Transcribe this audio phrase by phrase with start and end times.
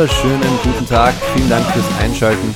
[0.00, 1.12] Wunderschönen guten Tag.
[1.34, 2.54] Vielen Dank fürs Einschalten.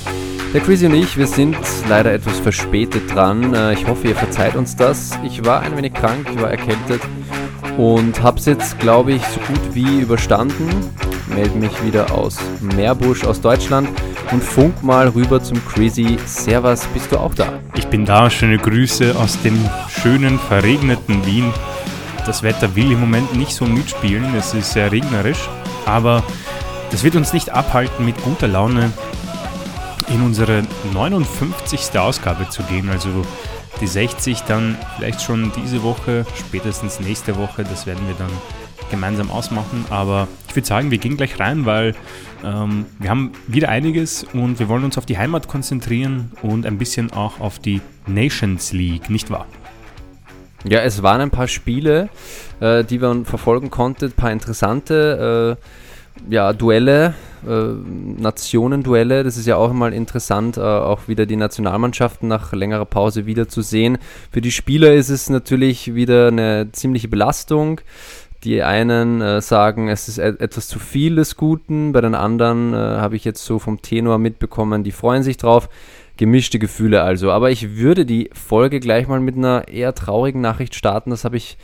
[0.54, 1.54] Der Chrissy und ich, wir sind
[1.90, 3.52] leider etwas verspätet dran.
[3.52, 5.10] Äh, ich hoffe, ihr verzeiht uns das.
[5.22, 7.02] Ich war ein wenig krank, ich war erkältet
[7.76, 10.70] und habe es jetzt, glaube ich, so gut wie überstanden.
[11.34, 13.90] Melde mich wieder aus Meerbusch aus Deutschland
[14.30, 16.16] und funk mal rüber zum Chrissy.
[16.24, 17.60] Servus, bist du auch da?
[17.74, 18.30] Ich bin da.
[18.30, 19.58] Schöne Grüße aus dem
[19.90, 21.52] schönen, verregneten Wien.
[22.24, 24.34] Das Wetter will im Moment nicht so mitspielen.
[24.34, 25.46] Es ist sehr regnerisch,
[25.84, 26.22] aber
[26.90, 28.92] das wird uns nicht abhalten, mit guter Laune
[30.08, 31.98] in unsere 59.
[31.98, 32.88] Ausgabe zu gehen.
[32.90, 33.08] Also
[33.80, 37.64] die 60 dann vielleicht schon diese Woche, spätestens nächste Woche.
[37.64, 38.30] Das werden wir dann
[38.90, 39.84] gemeinsam ausmachen.
[39.90, 41.94] Aber ich würde sagen, wir gehen gleich rein, weil
[42.44, 46.78] ähm, wir haben wieder einiges und wir wollen uns auf die Heimat konzentrieren und ein
[46.78, 49.46] bisschen auch auf die Nations League, nicht wahr?
[50.66, 52.08] Ja, es waren ein paar Spiele,
[52.60, 55.83] äh, die man verfolgen konnte, ein paar interessante äh,
[56.28, 57.14] ja, Duelle,
[57.46, 57.50] äh,
[58.20, 59.24] Nationenduelle.
[59.24, 63.48] Das ist ja auch mal interessant, äh, auch wieder die Nationalmannschaften nach längerer Pause wieder
[63.48, 63.98] zu sehen.
[64.30, 67.80] Für die Spieler ist es natürlich wieder eine ziemliche Belastung.
[68.44, 72.74] Die einen äh, sagen, es ist et etwas zu viel des Guten, bei den anderen
[72.74, 75.70] äh, habe ich jetzt so vom Tenor mitbekommen, die freuen sich drauf
[76.16, 77.30] gemischte Gefühle also.
[77.30, 81.10] Aber ich würde die Folge gleich mal mit einer eher traurigen Nachricht starten.
[81.10, 81.56] Das habe ich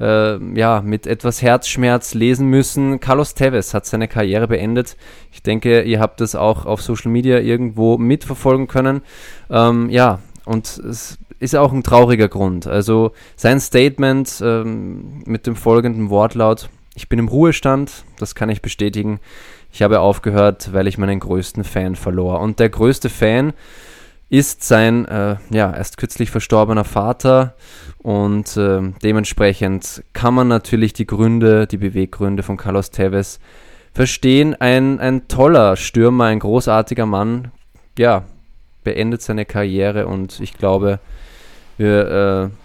[0.00, 3.00] äh, ja mit etwas Herzschmerz lesen müssen.
[3.00, 4.96] Carlos Tevez hat seine Karriere beendet.
[5.32, 9.02] Ich denke, ihr habt das auch auf Social Media irgendwo mitverfolgen können.
[9.50, 12.66] Ähm, ja, und es ist auch ein trauriger Grund.
[12.66, 16.68] Also sein Statement ähm, mit dem folgenden Wortlaut.
[16.94, 19.20] Ich bin im Ruhestand, das kann ich bestätigen.
[19.70, 22.40] Ich habe aufgehört, weil ich meinen größten Fan verlor.
[22.40, 23.52] Und der größte Fan
[24.28, 27.54] ist sein äh, ja, erst kürzlich verstorbener Vater
[27.98, 33.38] und äh, dementsprechend kann man natürlich die Gründe, die Beweggründe von Carlos Tevez
[33.92, 34.54] verstehen.
[34.54, 37.52] Ein, ein toller Stürmer, ein großartiger Mann,
[37.98, 38.24] ja,
[38.84, 40.98] beendet seine Karriere und ich glaube,
[41.76, 42.56] wir äh,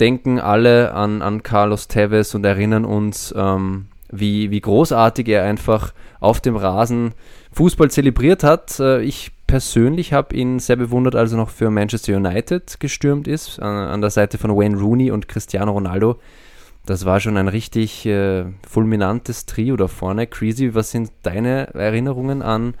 [0.00, 5.92] denken alle an, an Carlos Tevez und erinnern uns, ähm, wie, wie großartig er einfach
[6.20, 7.14] auf dem Rasen
[7.52, 8.78] Fußball zelebriert hat.
[8.80, 13.60] Äh, ich persönlich habe ihn sehr bewundert, als er noch für Manchester United gestürmt ist,
[13.60, 16.18] an, an der Seite von Wayne Rooney und Cristiano Ronaldo.
[16.86, 20.26] Das war schon ein richtig äh, fulminantes Trio da vorne.
[20.26, 22.74] Crazy, was sind deine Erinnerungen an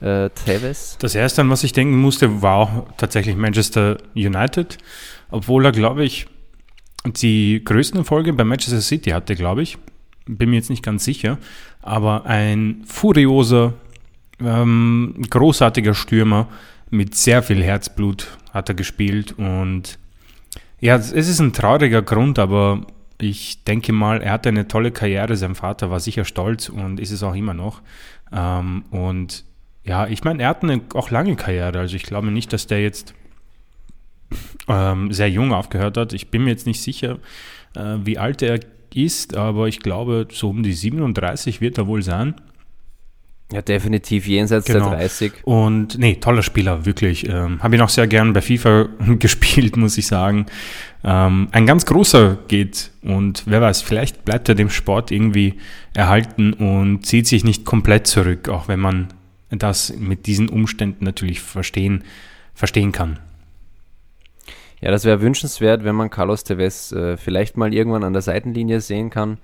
[0.00, 0.96] äh, Tevez?
[0.98, 4.78] Das erste, an was ich denken musste, war auch tatsächlich Manchester United,
[5.30, 6.26] obwohl er, glaube ich,
[7.06, 9.76] die größten Erfolge bei Manchester City hatte, glaube ich.
[10.26, 11.36] Bin mir jetzt nicht ganz sicher,
[11.82, 13.74] aber ein furioser
[14.40, 16.48] ähm, großartiger Stürmer
[16.90, 19.98] mit sehr viel Herzblut hat er gespielt und
[20.80, 22.86] ja, es ist ein trauriger Grund, aber
[23.20, 25.36] ich denke mal, er hatte eine tolle Karriere.
[25.36, 27.80] Sein Vater war sicher stolz und ist es auch immer noch.
[28.32, 29.44] Ähm, und
[29.84, 31.78] ja, ich meine, er hat eine auch lange Karriere.
[31.78, 33.14] Also ich glaube nicht, dass der jetzt
[34.68, 36.12] ähm, sehr jung aufgehört hat.
[36.12, 37.18] Ich bin mir jetzt nicht sicher,
[37.74, 38.60] äh, wie alt er
[38.94, 42.34] ist, aber ich glaube, so um die 37 wird er wohl sein.
[43.54, 44.90] Ja, definitiv jenseits genau.
[44.90, 45.32] der 30.
[45.44, 47.28] Und nee, toller Spieler, wirklich.
[47.28, 48.88] Ähm, Habe ihn auch sehr gern bei FIFA
[49.20, 50.46] gespielt, muss ich sagen.
[51.04, 55.54] Ähm, ein ganz großer geht und wer weiß, vielleicht bleibt er dem Sport irgendwie
[55.94, 59.08] erhalten und zieht sich nicht komplett zurück, auch wenn man
[59.50, 62.02] das mit diesen Umständen natürlich verstehen,
[62.54, 63.20] verstehen kann.
[64.80, 68.80] Ja, das wäre wünschenswert, wenn man Carlos Tevez äh, vielleicht mal irgendwann an der Seitenlinie
[68.80, 69.38] sehen kann.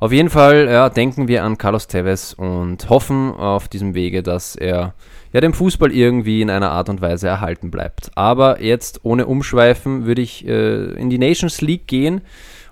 [0.00, 4.54] Auf jeden Fall ja, denken wir an Carlos Tevez und hoffen auf diesem Wege, dass
[4.54, 4.94] er
[5.32, 8.12] ja, dem Fußball irgendwie in einer Art und Weise erhalten bleibt.
[8.14, 12.20] Aber jetzt ohne Umschweifen würde ich äh, in die Nations League gehen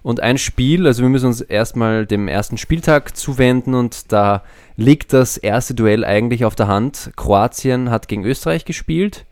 [0.05, 4.45] und ein Spiel, also wir müssen uns erstmal dem ersten Spieltag zuwenden und da
[4.77, 7.11] liegt das erste Duell eigentlich auf der Hand.
[7.17, 9.27] Kroatien hat gegen Österreich gespielt.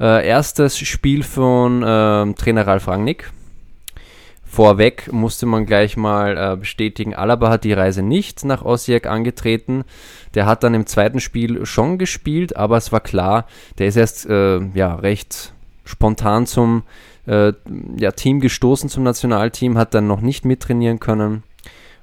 [0.00, 3.30] Äh, erstes Spiel von äh, Trainer Ralf Rangnick
[4.58, 9.84] Vorweg musste man gleich mal äh, bestätigen, Alaba hat die Reise nicht nach Osijek angetreten.
[10.34, 13.46] Der hat dann im zweiten Spiel schon gespielt, aber es war klar,
[13.78, 15.52] der ist erst äh, ja, recht
[15.84, 16.82] spontan zum
[17.28, 17.52] äh,
[17.98, 21.44] ja, Team gestoßen, zum Nationalteam, hat dann noch nicht mittrainieren können.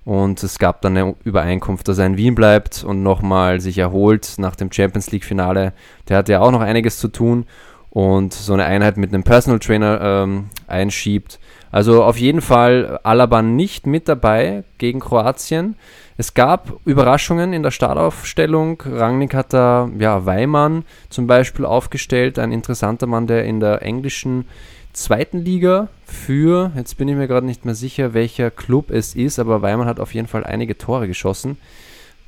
[0.06, 4.36] Und es gab dann eine Übereinkunft, dass er in Wien bleibt und nochmal sich erholt
[4.38, 5.74] nach dem Champions League-Finale.
[6.07, 7.48] Der hat ja auch noch einiges zu tun
[7.90, 11.38] und so eine Einheit mit einem Personal Trainer ähm, einschiebt.
[11.75, 15.75] Also auf jeden Fall Alaba nicht mit dabei gegen Kroatien.
[16.16, 18.81] Es gab Überraschungen in der Startaufstellung.
[18.89, 24.48] Rangnick hat da ja, Weimann zum Beispiel aufgestellt, ein interessanter Mann, der in der englischen
[24.94, 29.38] zweiten Liga für, jetzt bin ich mir gerade nicht mehr sicher, welcher Club es ist,
[29.38, 31.57] aber Weimann hat auf jeden Fall einige Tore geschossen.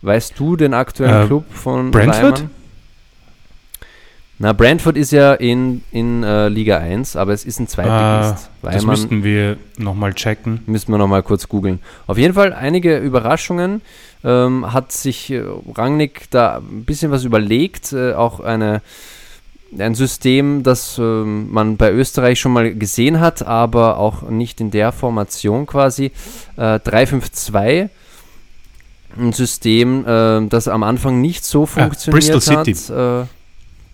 [0.02, 2.40] Weißt du den aktuellen äh, Club von Brentford?
[2.40, 2.57] Reimann?
[4.40, 8.52] Na, Brentford ist ja in, in äh, Liga 1, aber es ist ein Zweitligist.
[8.62, 10.62] Ah, das müssten wir nochmal checken.
[10.68, 11.80] Müssen wir nochmal kurz googeln.
[12.06, 13.82] Auf jeden Fall einige Überraschungen.
[14.24, 15.44] Ähm, hat sich äh,
[15.76, 17.94] Rangnick da ein bisschen was überlegt.
[17.94, 18.84] Äh, auch eine,
[19.78, 24.70] ein System, das äh, man bei Österreich schon mal gesehen hat, aber auch nicht in
[24.70, 26.12] der Formation quasi.
[26.58, 27.90] Äh, 3-5-2
[29.18, 32.66] ein System, äh, das am Anfang nicht so funktioniert ja, Bristol hat.
[32.66, 32.94] City.
[32.94, 33.26] Äh,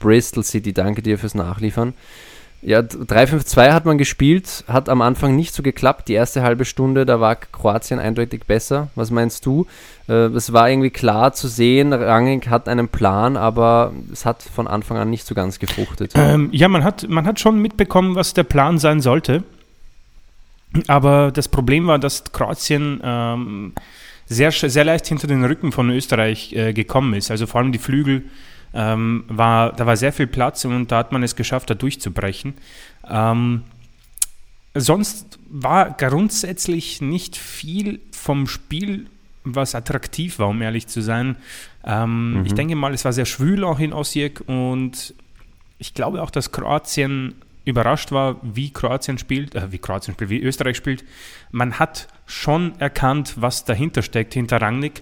[0.03, 1.93] Bristol City, danke dir fürs Nachliefern.
[2.61, 6.07] Ja, 3-5-2 hat man gespielt, hat am Anfang nicht so geklappt.
[6.07, 8.89] Die erste halbe Stunde, da war Kroatien eindeutig besser.
[8.95, 9.65] Was meinst du?
[10.07, 14.67] Äh, es war irgendwie klar zu sehen, Rangnick hat einen Plan, aber es hat von
[14.67, 16.13] Anfang an nicht so ganz gefruchtet.
[16.15, 19.43] Ähm, ja, man hat, man hat schon mitbekommen, was der Plan sein sollte.
[20.87, 23.73] Aber das Problem war, dass Kroatien ähm,
[24.25, 27.29] sehr, sehr leicht hinter den Rücken von Österreich äh, gekommen ist.
[27.29, 28.23] Also vor allem die Flügel
[28.73, 32.53] ähm, war, da war sehr viel Platz und da hat man es geschafft, da durchzubrechen.
[33.09, 33.63] Ähm,
[34.73, 39.07] sonst war grundsätzlich nicht viel vom Spiel,
[39.43, 41.35] was attraktiv war, um ehrlich zu sein.
[41.83, 42.45] Ähm, mhm.
[42.45, 45.13] Ich denke mal, es war sehr schwül auch in Osijek und
[45.77, 47.35] ich glaube auch, dass Kroatien
[47.65, 51.03] überrascht war, wie Kroatien spielt, äh, wie Kroatien spielt, wie Österreich spielt.
[51.51, 55.01] Man hat schon erkannt, was dahinter steckt, hinter Rangnick.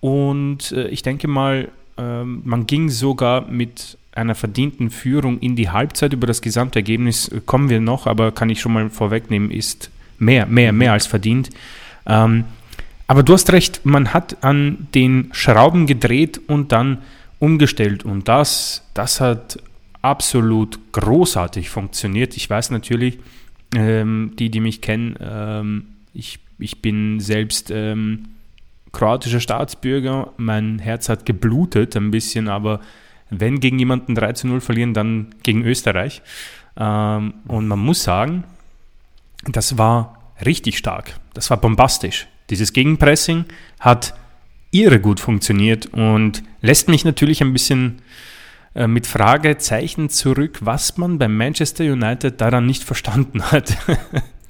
[0.00, 5.70] Und äh, ich denke mal, ähm, man ging sogar mit einer verdienten Führung in die
[5.70, 6.12] Halbzeit.
[6.12, 10.46] Über das Gesamtergebnis äh, kommen wir noch, aber kann ich schon mal vorwegnehmen, ist mehr,
[10.46, 11.50] mehr, mehr als verdient.
[12.06, 12.44] Ähm,
[13.06, 16.98] aber du hast recht, man hat an den Schrauben gedreht und dann
[17.38, 18.04] umgestellt.
[18.04, 19.58] Und das, das hat
[20.00, 22.36] absolut großartig funktioniert.
[22.36, 23.18] Ich weiß natürlich,
[23.76, 28.28] ähm, die, die mich kennen, ähm, ich, ich bin selbst ähm,
[28.94, 30.32] kroatischer Staatsbürger.
[30.38, 32.80] Mein Herz hat geblutet ein bisschen, aber
[33.28, 36.22] wenn gegen jemanden 3 zu 0 verlieren, dann gegen Österreich.
[36.76, 38.44] Ähm, und man muss sagen,
[39.44, 41.18] das war richtig stark.
[41.34, 42.26] Das war bombastisch.
[42.50, 43.44] Dieses Gegenpressing
[43.80, 44.14] hat
[44.70, 48.02] irre gut funktioniert und lässt mich natürlich ein bisschen
[48.74, 53.76] äh, mit Fragezeichen zurück, was man beim Manchester United daran nicht verstanden hat.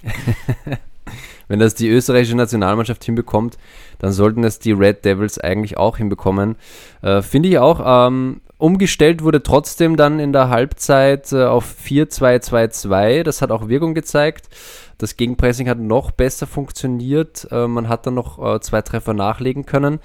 [1.49, 3.59] Wenn das die österreichische Nationalmannschaft hinbekommt,
[3.99, 6.57] dann sollten es die Red Devils eigentlich auch hinbekommen.
[7.03, 8.07] Äh, Finde ich auch.
[8.09, 13.23] Ähm, umgestellt wurde trotzdem dann in der Halbzeit äh, auf 4-2-2-2.
[13.23, 14.49] Das hat auch Wirkung gezeigt.
[14.99, 17.49] Das Gegenpressing hat noch besser funktioniert.
[17.51, 20.01] Äh, man hat dann noch äh, zwei Treffer nachlegen können.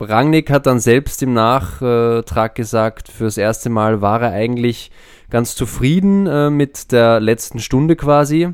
[0.00, 4.90] Rangnick hat dann selbst im Nachtrag gesagt, fürs erste Mal war er eigentlich
[5.30, 8.50] ganz zufrieden äh, mit der letzten Stunde quasi.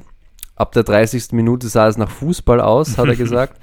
[0.56, 1.32] Ab der 30.
[1.32, 3.60] Minute sah es nach Fußball aus, hat er gesagt.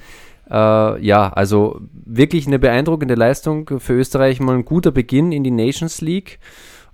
[0.49, 4.39] äh, ja, also wirklich eine beeindruckende Leistung für Österreich.
[4.39, 6.39] Mal ein guter Beginn in die Nations League.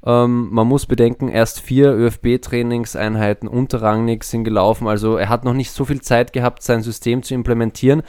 [0.06, 4.88] Ähm, man muss bedenken, erst vier ÖFB-Trainingseinheiten unterrangig sind gelaufen.
[4.88, 8.03] Also er hat noch nicht so viel Zeit gehabt, sein System zu implementieren.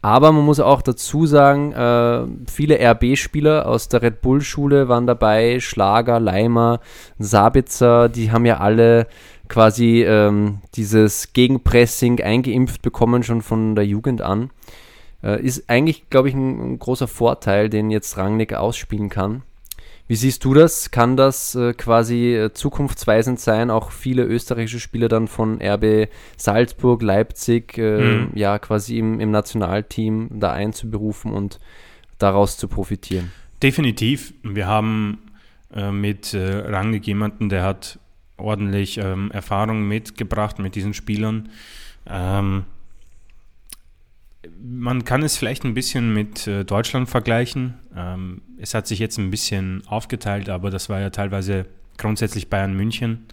[0.00, 5.60] Aber man muss auch dazu sagen, äh, viele RB-Spieler aus der Red Bull-Schule waren dabei,
[5.60, 6.80] Schlager, Leimer,
[7.18, 9.06] Sabitzer, die haben ja alle
[9.48, 14.50] quasi ähm, dieses Gegenpressing eingeimpft bekommen, schon von der Jugend an.
[15.22, 19.42] Äh, ist eigentlich, glaube ich, ein, ein, großer Vorteil, den jetzt Rangnick ausspielen kann.
[20.06, 20.90] Wie siehst du das?
[20.90, 27.00] Kann das äh, quasi äh, zukunftsweisend sein, auch viele österreichische Spieler dann von RB Salzburg,
[27.00, 28.30] Leipzig, äh, mhm.
[28.34, 31.58] ja, quasi im, im Nationalteam da einzuberufen und
[32.18, 33.32] daraus zu profitieren?
[33.62, 34.34] Definitiv.
[34.42, 35.18] Wir haben
[35.74, 37.98] äh, mit äh, Rangnick jemanden, der hat
[38.36, 41.48] ordentlich ähm, Erfahrung mitgebracht mit diesen Spielern.
[42.06, 42.64] Ähm,
[44.62, 47.74] man kann es vielleicht ein bisschen mit äh, Deutschland vergleichen.
[47.96, 52.74] Ähm, es hat sich jetzt ein bisschen aufgeteilt, aber das war ja teilweise grundsätzlich Bayern
[52.74, 53.26] München,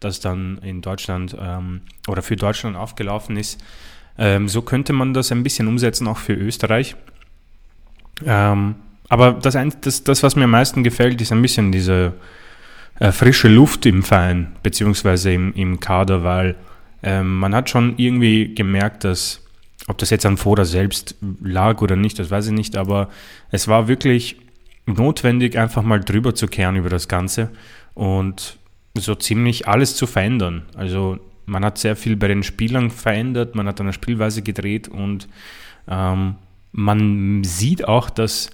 [0.00, 3.62] das dann in Deutschland ähm, oder für Deutschland aufgelaufen ist.
[4.18, 6.96] Ähm, so könnte man das ein bisschen umsetzen, auch für Österreich.
[8.24, 8.74] Ähm,
[9.08, 12.14] aber das, das, das, was mir am meisten gefällt, ist ein bisschen diese
[13.02, 16.54] äh, frische Luft im Verein, beziehungsweise im, im Kader, weil
[17.02, 19.44] ähm, man hat schon irgendwie gemerkt, dass,
[19.88, 23.08] ob das jetzt an Foda selbst lag oder nicht, das weiß ich nicht, aber
[23.50, 24.36] es war wirklich
[24.86, 27.50] notwendig, einfach mal drüber zu kehren über das Ganze
[27.94, 28.56] und
[28.96, 30.62] so ziemlich alles zu verändern.
[30.76, 34.86] Also man hat sehr viel bei den Spielern verändert, man hat an der Spielweise gedreht
[34.86, 35.28] und
[35.88, 36.36] ähm,
[36.70, 38.50] man sieht auch, dass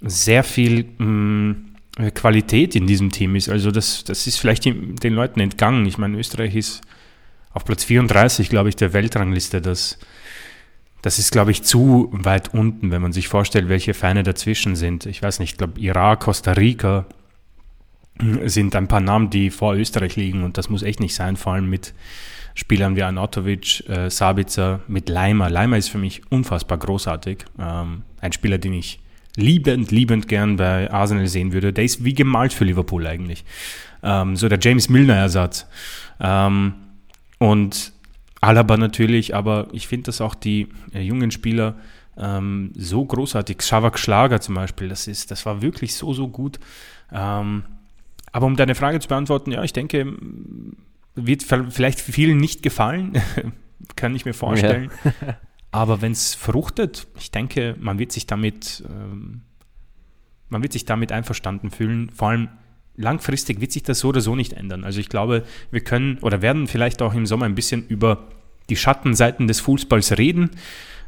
[0.00, 1.65] sehr viel mh, mm,
[1.96, 3.48] Qualität in diesem Team ist.
[3.48, 5.86] Also das, das ist vielleicht den Leuten entgangen.
[5.86, 6.82] Ich meine, Österreich ist
[7.52, 9.62] auf Platz 34, glaube ich, der Weltrangliste.
[9.62, 9.98] Das,
[11.00, 15.06] das ist, glaube ich, zu weit unten, wenn man sich vorstellt, welche Feine dazwischen sind.
[15.06, 17.06] Ich weiß nicht, ich glaube, Irak, Costa Rica
[18.44, 21.54] sind ein paar Namen, die vor Österreich liegen und das muss echt nicht sein, vor
[21.54, 21.94] allem mit
[22.54, 25.50] Spielern wie Anatovic, äh, Sabitzer, mit Leimer.
[25.50, 27.44] Leimer ist für mich unfassbar großartig.
[27.58, 28.98] Ähm, ein Spieler, den ich
[29.36, 31.72] liebend, liebend gern bei Arsenal sehen würde.
[31.72, 33.44] Der ist wie gemalt für Liverpool eigentlich.
[34.02, 35.66] Ähm, so der James Milner-Ersatz.
[36.20, 36.74] Ähm,
[37.38, 37.92] und
[38.40, 41.76] Alaba natürlich, aber ich finde, dass auch die äh, jungen Spieler
[42.16, 46.58] ähm, so großartig, Shavak Schlager zum Beispiel, das, ist, das war wirklich so, so gut.
[47.12, 47.64] Ähm,
[48.32, 50.14] aber um deine Frage zu beantworten, ja, ich denke,
[51.14, 53.12] wird vielleicht vielen nicht gefallen,
[53.96, 54.90] kann ich mir vorstellen.
[55.04, 55.36] Ja.
[55.76, 59.42] Aber wenn es fruchtet, ich denke, man wird sich damit, ähm,
[60.48, 62.08] man wird sich damit einverstanden fühlen.
[62.14, 62.48] Vor allem
[62.96, 64.84] langfristig wird sich das so oder so nicht ändern.
[64.84, 68.28] Also ich glaube, wir können oder werden vielleicht auch im Sommer ein bisschen über
[68.70, 70.48] die Schattenseiten des Fußballs reden,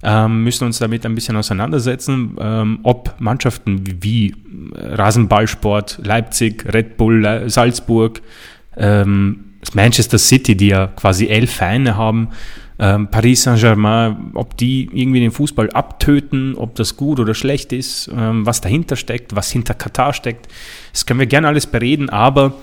[0.02, 4.34] ähm, müssen uns damit ein bisschen auseinandersetzen, ähm, ob Mannschaften wie, wie
[4.74, 8.20] Rasenballsport, Leipzig, Red Bull, Salzburg,
[8.76, 12.28] ähm, Manchester City, die ja quasi elf Vereine haben,
[12.78, 18.08] ähm, Paris Saint-Germain, ob die irgendwie den Fußball abtöten, ob das gut oder schlecht ist,
[18.16, 20.48] ähm, was dahinter steckt, was hinter Katar steckt.
[20.92, 22.54] Das können wir gerne alles bereden, aber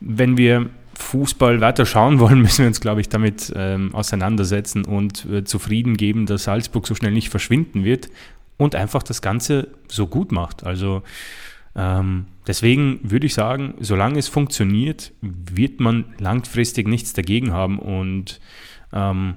[0.00, 5.24] wenn wir Fußball weiter schauen wollen, müssen wir uns, glaube ich, damit ähm, auseinandersetzen und
[5.26, 8.08] äh, zufrieden geben, dass Salzburg so schnell nicht verschwinden wird
[8.58, 10.64] und einfach das Ganze so gut macht.
[10.64, 11.02] Also
[11.74, 18.40] ähm, deswegen würde ich sagen, solange es funktioniert, wird man langfristig nichts dagegen haben und
[18.92, 19.34] ähm,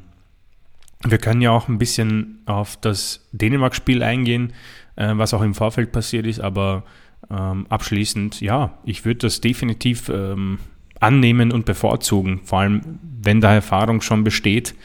[1.07, 4.53] wir können ja auch ein bisschen auf das Dänemark-Spiel eingehen,
[4.95, 6.83] äh, was auch im Vorfeld passiert ist, aber
[7.29, 10.59] ähm, abschließend, ja, ich würde das definitiv ähm,
[10.99, 14.75] annehmen und bevorzugen, vor allem wenn da Erfahrung schon besteht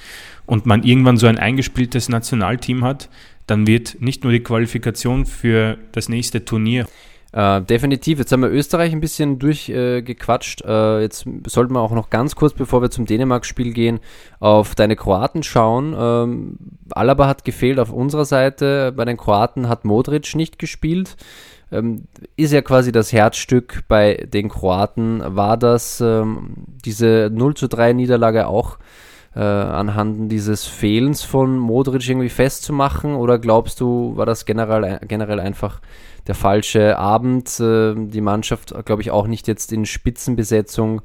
[0.46, 3.08] und man irgendwann so ein eingespieltes Nationalteam hat,
[3.46, 6.87] dann wird nicht nur die Qualifikation für das nächste Turnier
[7.37, 8.19] äh, definitiv.
[8.19, 10.62] Jetzt haben wir Österreich ein bisschen durchgequatscht.
[10.62, 14.00] Äh, äh, jetzt sollten wir auch noch ganz kurz, bevor wir zum Dänemark-Spiel gehen,
[14.40, 15.95] auf deine Kroaten schauen.
[15.99, 16.57] Ähm,
[16.93, 18.90] Alaba hat gefehlt auf unserer Seite.
[18.97, 21.19] Bei den Kroaten hat Modric nicht gespielt.
[21.71, 22.05] Ähm,
[22.37, 25.21] ist ja quasi das Herzstück bei den Kroaten.
[25.23, 26.55] War das ähm,
[26.87, 28.78] diese 0 zu 3 Niederlage auch
[29.35, 33.14] äh, anhand dieses Fehlens von Modric irgendwie festzumachen?
[33.14, 35.83] Oder glaubst du, war das generell, generell einfach
[36.26, 37.61] der falsche Abend.
[37.61, 41.02] Äh, die Mannschaft, glaube ich, auch nicht jetzt in Spitzenbesetzung.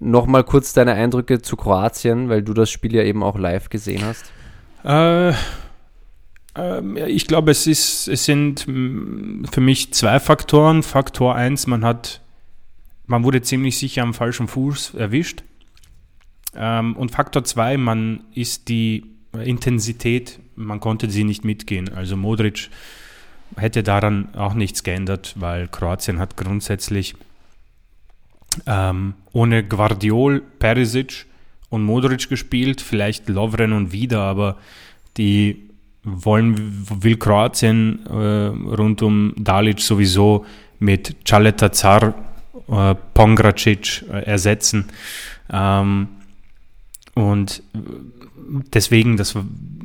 [0.00, 4.02] Nochmal kurz deine Eindrücke zu Kroatien, weil du das Spiel ja eben auch live gesehen
[4.04, 4.24] hast.
[4.84, 5.30] Äh,
[6.56, 10.82] äh, ich glaube, es, ist, es sind für mich zwei Faktoren.
[10.82, 12.22] Faktor 1, man hat,
[13.06, 15.42] man wurde ziemlich sicher am falschen Fuß erwischt.
[16.54, 21.92] Ähm, und Faktor 2, man ist die Intensität, man konnte sie nicht mitgehen.
[21.92, 22.70] Also Modric
[23.56, 27.14] hätte daran auch nichts geändert, weil Kroatien hat grundsätzlich
[28.66, 31.26] ähm, ohne Guardiol, Perisic
[31.68, 34.56] und Modric gespielt, vielleicht Lovren und Vida, aber
[35.16, 35.70] die
[36.02, 40.46] wollen, will Kroatien äh, rund um Dalic sowieso
[40.78, 42.14] mit Caleta Zar,
[42.68, 44.86] äh, Pongracic äh, ersetzen.
[45.50, 46.08] Ähm,
[47.14, 47.62] und
[48.72, 49.36] deswegen, das,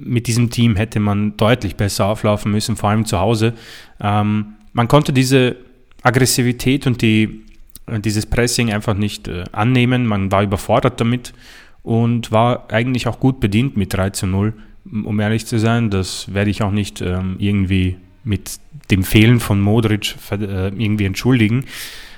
[0.03, 3.53] mit diesem Team hätte man deutlich besser auflaufen müssen, vor allem zu Hause.
[3.99, 5.57] Ähm, man konnte diese
[6.03, 7.41] Aggressivität und die,
[7.87, 10.05] dieses Pressing einfach nicht äh, annehmen.
[10.05, 11.33] Man war überfordert damit
[11.83, 14.53] und war eigentlich auch gut bedient mit 3 zu 0,
[15.03, 15.89] um ehrlich zu sein.
[15.89, 21.65] Das werde ich auch nicht ähm, irgendwie mit dem Fehlen von Modric äh, irgendwie entschuldigen.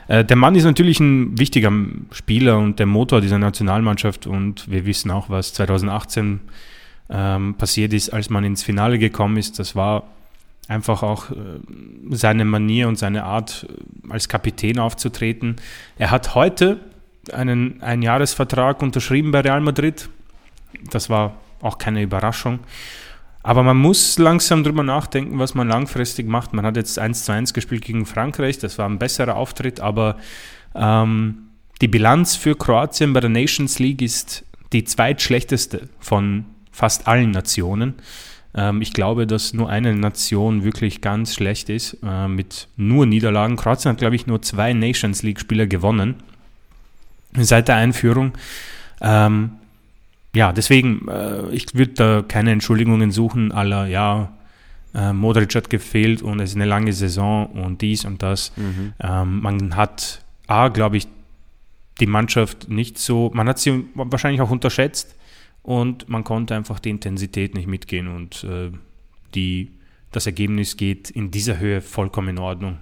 [0.08, 1.72] Äh, der Mann ist natürlich ein wichtiger
[2.12, 6.42] Spieler und der Motor dieser Nationalmannschaft und wir wissen auch, was 2018
[7.13, 9.60] ähm, passiert ist, als man ins Finale gekommen ist.
[9.60, 10.03] Das war
[10.67, 11.36] einfach auch äh,
[12.10, 15.58] seine Manier und seine Art, äh, als Kapitän aufzutreten.
[15.98, 16.79] Er hat heute
[17.32, 20.10] einen Einjahresvertrag unterschrieben bei Real Madrid.
[20.89, 22.60] Das war auch keine Überraschung.
[23.43, 26.53] Aber man muss langsam drüber nachdenken, was man langfristig macht.
[26.53, 30.17] Man hat jetzt 1 zu 1 gespielt gegen Frankreich, das war ein besserer Auftritt, aber
[30.74, 31.50] ähm,
[31.82, 37.94] die Bilanz für Kroatien bei der Nations League ist die zweitschlechteste von fast allen Nationen.
[38.53, 43.56] Ähm, ich glaube, dass nur eine Nation wirklich ganz schlecht ist, äh, mit nur Niederlagen.
[43.56, 46.15] Kroatien hat, glaube ich, nur zwei Nations League-Spieler gewonnen
[47.38, 48.34] seit der Einführung.
[49.01, 49.51] Ähm,
[50.36, 54.34] ja, deswegen, äh, ich würde da keine Entschuldigungen suchen, aller, ja,
[54.96, 58.51] äh, Modric hat gefehlt und es ist eine lange Saison und dies und das.
[58.56, 58.94] Mhm.
[59.00, 61.08] Ähm, man hat, A, glaube ich,
[62.00, 65.15] die Mannschaft nicht so, man hat sie wahrscheinlich auch unterschätzt
[65.63, 68.72] und man konnte einfach die Intensität nicht mitgehen und äh,
[69.34, 69.72] die,
[70.12, 72.77] das Ergebnis geht in dieser Höhe vollkommen in Ordnung.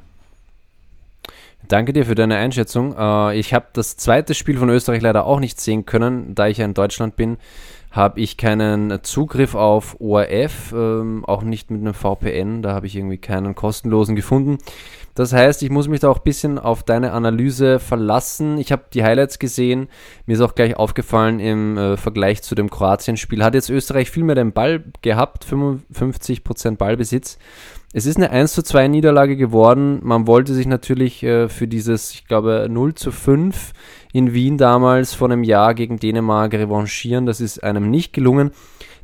[1.68, 2.96] Danke dir für deine Einschätzung.
[2.98, 6.58] Äh, ich habe das zweite Spiel von Österreich leider auch nicht sehen können, da ich
[6.58, 7.38] ja in Deutschland bin
[7.92, 12.96] habe ich keinen Zugriff auf ORF, ähm, auch nicht mit einem VPN, da habe ich
[12.96, 14.58] irgendwie keinen kostenlosen gefunden.
[15.14, 18.58] Das heißt, ich muss mich da auch ein bisschen auf deine Analyse verlassen.
[18.58, 19.90] Ich habe die Highlights gesehen.
[20.26, 23.44] Mir ist auch gleich aufgefallen im äh, Vergleich zu dem Kroatien-Spiel.
[23.44, 27.38] Hat jetzt Österreich viel mehr den Ball gehabt, 55% Ballbesitz.
[27.94, 30.00] Es ist eine 1 zu 2 Niederlage geworden.
[30.02, 33.74] Man wollte sich natürlich äh, für dieses, ich glaube, 0 zu 5
[34.14, 37.26] in Wien damals vor einem Jahr gegen Dänemark revanchieren.
[37.26, 38.52] Das ist einem nicht gelungen.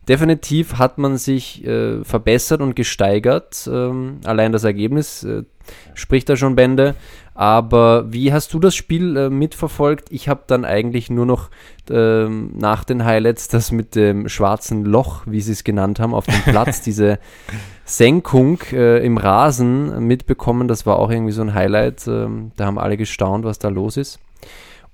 [0.08, 3.70] Definitiv hat man sich äh, verbessert und gesteigert.
[3.72, 5.44] Ähm, allein das Ergebnis äh,
[5.96, 6.96] spricht da schon Bände.
[7.34, 10.08] Aber wie hast du das Spiel äh, mitverfolgt?
[10.10, 11.50] Ich habe dann eigentlich nur noch
[11.90, 16.26] ähm, nach den Highlights das mit dem schwarzen Loch, wie sie es genannt haben, auf
[16.26, 17.20] dem Platz, diese
[17.84, 20.70] Senkung äh, im Rasen mitbekommen.
[20.70, 22.08] Das war auch irgendwie so ein Highlight.
[22.08, 24.20] Ähm, da haben alle gestaunt, was da los ist.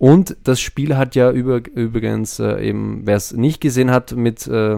[0.04, 4.46] Und das Spiel hat ja über, übrigens äh, eben, wer es nicht gesehen hat, mit
[4.48, 4.76] äh,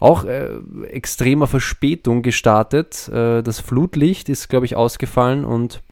[0.00, 0.48] auch äh,
[0.88, 3.06] extremer Verspätung gestartet.
[3.10, 5.82] Äh, das Flutlicht ist, glaube ich, ausgefallen und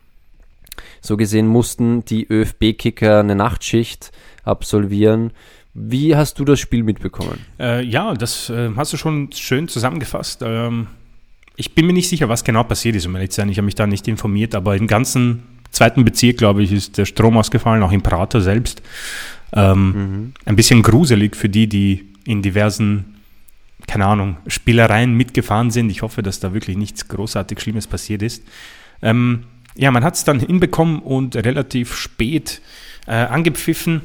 [1.03, 4.13] so gesehen mussten die ÖFB-Kicker eine Nachtschicht
[4.45, 5.33] absolvieren.
[5.75, 7.39] Wie hast du das Spiel mitbekommen?
[7.59, 10.41] Äh, ja, das äh, hast du schon schön zusammengefasst.
[10.43, 10.87] Ähm,
[11.55, 13.51] ich bin mir nicht sicher, was genau passiert ist, um ehrlich zu sein.
[13.51, 17.04] Ich habe mich da nicht informiert, aber im ganzen zweiten Bezirk, glaube ich, ist der
[17.04, 18.83] Strom ausgefallen, auch in Prater selbst.
[19.52, 20.33] Ähm, mhm.
[20.45, 23.17] Ein bisschen gruselig für die, die in diversen,
[23.87, 25.91] keine Ahnung, Spielereien mitgefahren sind.
[25.91, 28.45] Ich hoffe, dass da wirklich nichts großartig Schlimmes passiert ist.
[29.02, 29.45] Ähm,
[29.76, 32.61] ja, man hat es dann hinbekommen und relativ spät
[33.06, 34.02] äh, angepfiffen.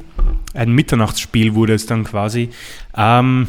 [0.54, 2.50] Ein Mitternachtsspiel wurde es dann quasi.
[2.96, 3.48] Ähm,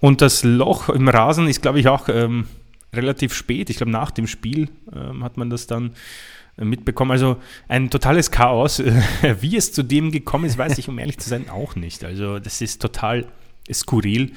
[0.00, 2.46] und das Loch im Rasen ist, glaube ich, auch ähm,
[2.92, 3.70] relativ spät.
[3.70, 5.92] Ich glaube, nach dem Spiel ähm, hat man das dann
[6.56, 7.10] mitbekommen.
[7.10, 7.36] Also
[7.68, 8.82] ein totales Chaos.
[9.40, 12.04] Wie es zu dem gekommen ist, weiß ich, um ehrlich zu sein, auch nicht.
[12.04, 13.26] Also das ist total
[13.72, 14.32] skurril.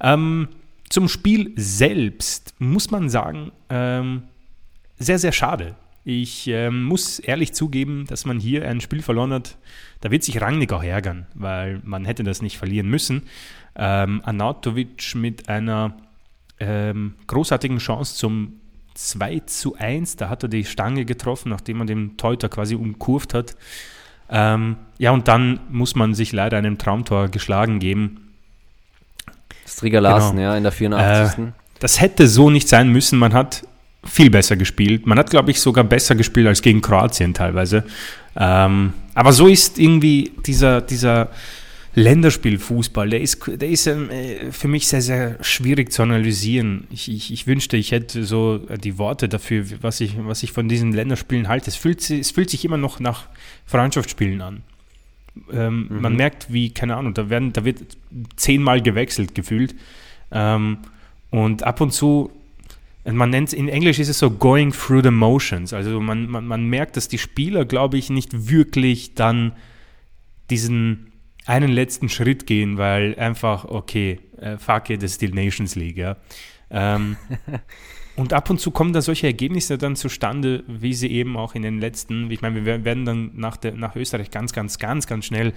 [0.00, 0.48] Ähm,
[0.88, 4.22] zum Spiel selbst muss man sagen, ähm,
[4.98, 5.74] sehr, sehr schade.
[6.04, 9.58] Ich ähm, muss ehrlich zugeben, dass man hier ein Spiel verloren hat.
[10.00, 13.22] Da wird sich Rangnick auch ärgern, weil man hätte das nicht verlieren müssen.
[13.74, 15.96] Ähm, Anatovic mit einer
[16.60, 18.60] ähm, großartigen Chance zum
[18.96, 20.16] 2 zu 1.
[20.16, 23.56] Da hat er die Stange getroffen, nachdem man den Teuter quasi umkurvt hat.
[24.28, 28.32] Ähm, ja, und dann muss man sich leider einem Traumtor geschlagen geben.
[29.66, 30.50] Striger Larsen, genau.
[30.50, 31.38] ja, in der 84.
[31.38, 33.18] Äh, das hätte so nicht sein müssen.
[33.18, 33.62] Man hat
[34.04, 35.06] viel besser gespielt.
[35.06, 37.84] Man hat, glaube ich, sogar besser gespielt als gegen Kroatien teilweise.
[38.36, 41.28] Ähm, aber so ist irgendwie dieser, dieser
[41.96, 46.86] Länderspielfußball, der ist, der ist ähm, äh, für mich sehr, sehr schwierig zu analysieren.
[46.90, 50.68] Ich, ich, ich, wünschte, ich hätte so die Worte dafür, was ich, was ich von
[50.68, 51.70] diesen Länderspielen halte.
[51.70, 53.28] Es fühlt, es fühlt sich immer noch nach
[53.64, 54.62] Freundschaftsspielen an.
[55.50, 56.00] Ähm, mhm.
[56.02, 57.78] Man merkt, wie, keine Ahnung, da, werden, da wird
[58.36, 59.74] zehnmal gewechselt gefühlt.
[60.30, 60.78] Ähm,
[61.30, 62.30] und ab und zu,
[63.10, 65.72] man nennt es, in Englisch ist es so going through the motions.
[65.72, 69.52] Also man, man, man merkt, dass die Spieler, glaube ich, nicht wirklich dann
[70.50, 71.12] diesen
[71.46, 75.96] einen letzten Schritt gehen, weil einfach, okay, äh, fuck it, das ist die Nations League,
[75.96, 76.16] ja.
[76.70, 77.16] Ähm,
[78.16, 81.62] und ab und zu kommen da solche Ergebnisse dann zustande, wie sie eben auch in
[81.62, 85.26] den letzten, ich meine, wir werden dann nach, der, nach Österreich ganz, ganz, ganz, ganz
[85.26, 85.52] schnell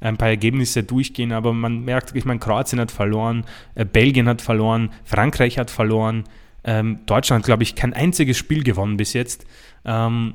[0.00, 3.44] ein paar Ergebnisse durchgehen, aber man merkt, ich meine, Kroatien hat verloren,
[3.74, 6.24] äh, Belgien hat verloren, Frankreich hat verloren,
[6.64, 9.46] ähm, Deutschland, glaube ich, kein einziges Spiel gewonnen bis jetzt.
[9.84, 10.34] Ähm,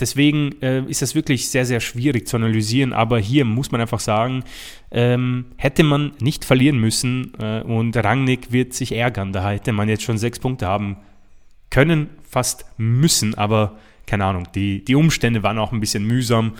[0.00, 2.92] Deswegen äh, ist das wirklich sehr, sehr schwierig zu analysieren.
[2.92, 4.44] Aber hier muss man einfach sagen,
[4.90, 9.32] ähm, hätte man nicht verlieren müssen äh, und Rangnick wird sich ärgern.
[9.32, 10.98] Da hätte man jetzt schon sechs Punkte haben
[11.70, 13.34] können, fast müssen.
[13.36, 16.52] Aber keine Ahnung, die, die Umstände waren auch ein bisschen mühsam.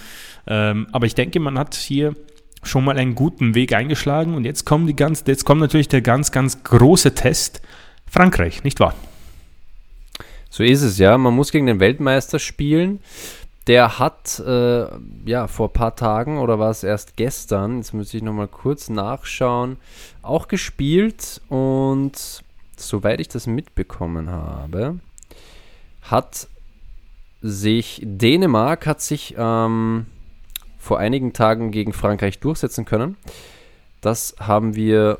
[0.46, 2.14] Ähm, aber ich denke, man hat hier
[2.62, 4.34] schon mal einen guten Weg eingeschlagen.
[4.34, 7.62] Und jetzt kommt, die ganz, jetzt kommt natürlich der ganz, ganz große Test.
[8.10, 8.94] Frankreich, nicht wahr?
[10.50, 11.16] So ist es ja.
[11.18, 13.00] Man muss gegen den Weltmeister spielen.
[13.66, 14.86] Der hat äh,
[15.26, 18.88] ja vor ein paar Tagen oder war es erst gestern, jetzt müsste ich nochmal kurz
[18.88, 19.76] nachschauen,
[20.22, 22.42] auch gespielt und
[22.76, 25.00] soweit ich das mitbekommen habe,
[26.00, 26.48] hat
[27.42, 30.06] sich Dänemark hat sich ähm,
[30.78, 33.16] vor einigen Tagen gegen Frankreich durchsetzen können.
[34.00, 35.18] Das haben wir,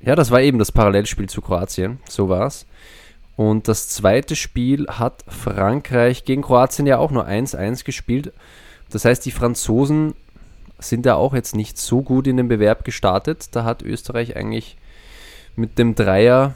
[0.00, 2.66] ja, das war eben das Parallelspiel zu Kroatien, so war es.
[3.42, 8.32] Und das zweite Spiel hat Frankreich gegen Kroatien ja auch nur 1-1 gespielt.
[8.90, 10.14] Das heißt, die Franzosen
[10.78, 13.48] sind ja auch jetzt nicht so gut in den Bewerb gestartet.
[13.50, 14.76] Da hat Österreich eigentlich
[15.56, 16.54] mit dem Dreier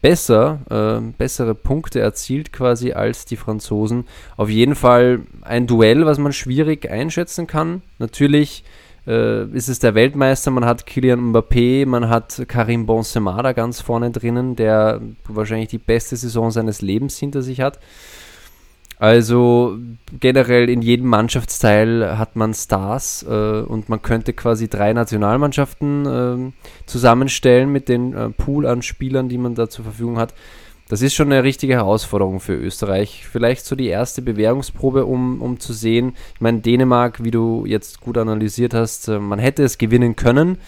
[0.00, 4.06] besser, äh, bessere Punkte erzielt quasi als die Franzosen.
[4.36, 7.82] Auf jeden Fall ein Duell, was man schwierig einschätzen kann.
[7.98, 8.62] Natürlich
[9.10, 13.80] äh, ist es der Weltmeister, man hat Kylian Mbappé, man hat Karim Benzema da ganz
[13.80, 17.80] vorne drinnen, der wahrscheinlich die beste Saison seines Lebens hinter sich hat.
[19.00, 19.78] Also
[20.20, 26.52] generell in jedem Mannschaftsteil hat man Stars äh, und man könnte quasi drei Nationalmannschaften äh,
[26.84, 30.34] zusammenstellen mit den äh, Pool an Spielern, die man da zur Verfügung hat.
[30.90, 33.24] Das ist schon eine richtige Herausforderung für Österreich.
[33.30, 36.16] Vielleicht so die erste Bewährungsprobe, um, um zu sehen.
[36.34, 40.58] Ich meine, Dänemark, wie du jetzt gut analysiert hast, äh, man hätte es gewinnen können.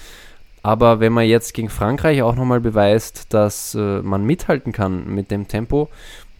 [0.62, 5.32] Aber wenn man jetzt gegen Frankreich auch nochmal beweist, dass äh, man mithalten kann mit
[5.32, 5.88] dem Tempo,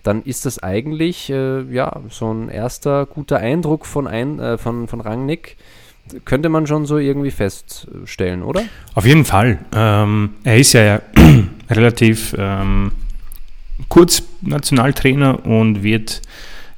[0.04, 4.86] dann ist das eigentlich äh, ja, so ein erster guter Eindruck von, ein, äh, von,
[4.86, 5.56] von Rangnick.
[6.24, 8.62] Könnte man schon so irgendwie feststellen, oder?
[8.94, 9.58] Auf jeden Fall.
[9.74, 11.00] Ähm, er ist ja
[11.68, 12.92] relativ ähm,
[13.88, 16.22] kurz Nationaltrainer und wird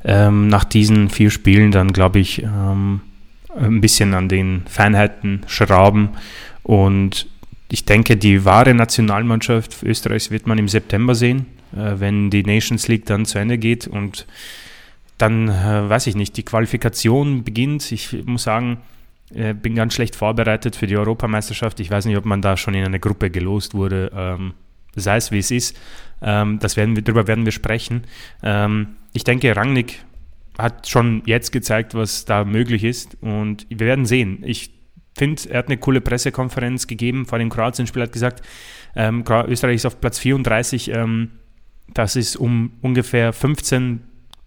[0.05, 3.01] ähm, nach diesen vier Spielen dann, glaube ich, ähm,
[3.57, 6.11] ein bisschen an den Feinheiten schrauben.
[6.63, 7.27] Und
[7.71, 12.89] ich denke, die wahre Nationalmannschaft Österreichs wird man im September sehen äh, wenn die Nations
[12.89, 14.27] League dann zu Ende geht und
[15.19, 17.91] dann, äh, weiß ich nicht, die Qualifikation beginnt.
[17.93, 18.79] Ich muss sagen,
[19.33, 21.81] äh, bin ganz schlecht vorbereitet für die Europameisterschaft.
[21.81, 24.11] Ich weiß nicht, ob man da schon in eine Gruppe gelost wurde.
[24.15, 24.55] Ähm,
[24.97, 25.77] sei es wie es ist.
[26.23, 28.03] Ähm, das werden wir, darüber werden wir sprechen.
[28.43, 30.05] Ähm, ich denke, Rangnick
[30.59, 34.43] hat schon jetzt gezeigt, was da möglich ist und wir werden sehen.
[34.45, 34.71] Ich
[35.17, 38.43] finde, er hat eine coole Pressekonferenz gegeben vor dem Kroatien-Spiel, hat gesagt,
[38.97, 41.31] ähm, Österreich ist auf Platz 34 ähm,
[41.93, 44.01] das ist um ungefähr 15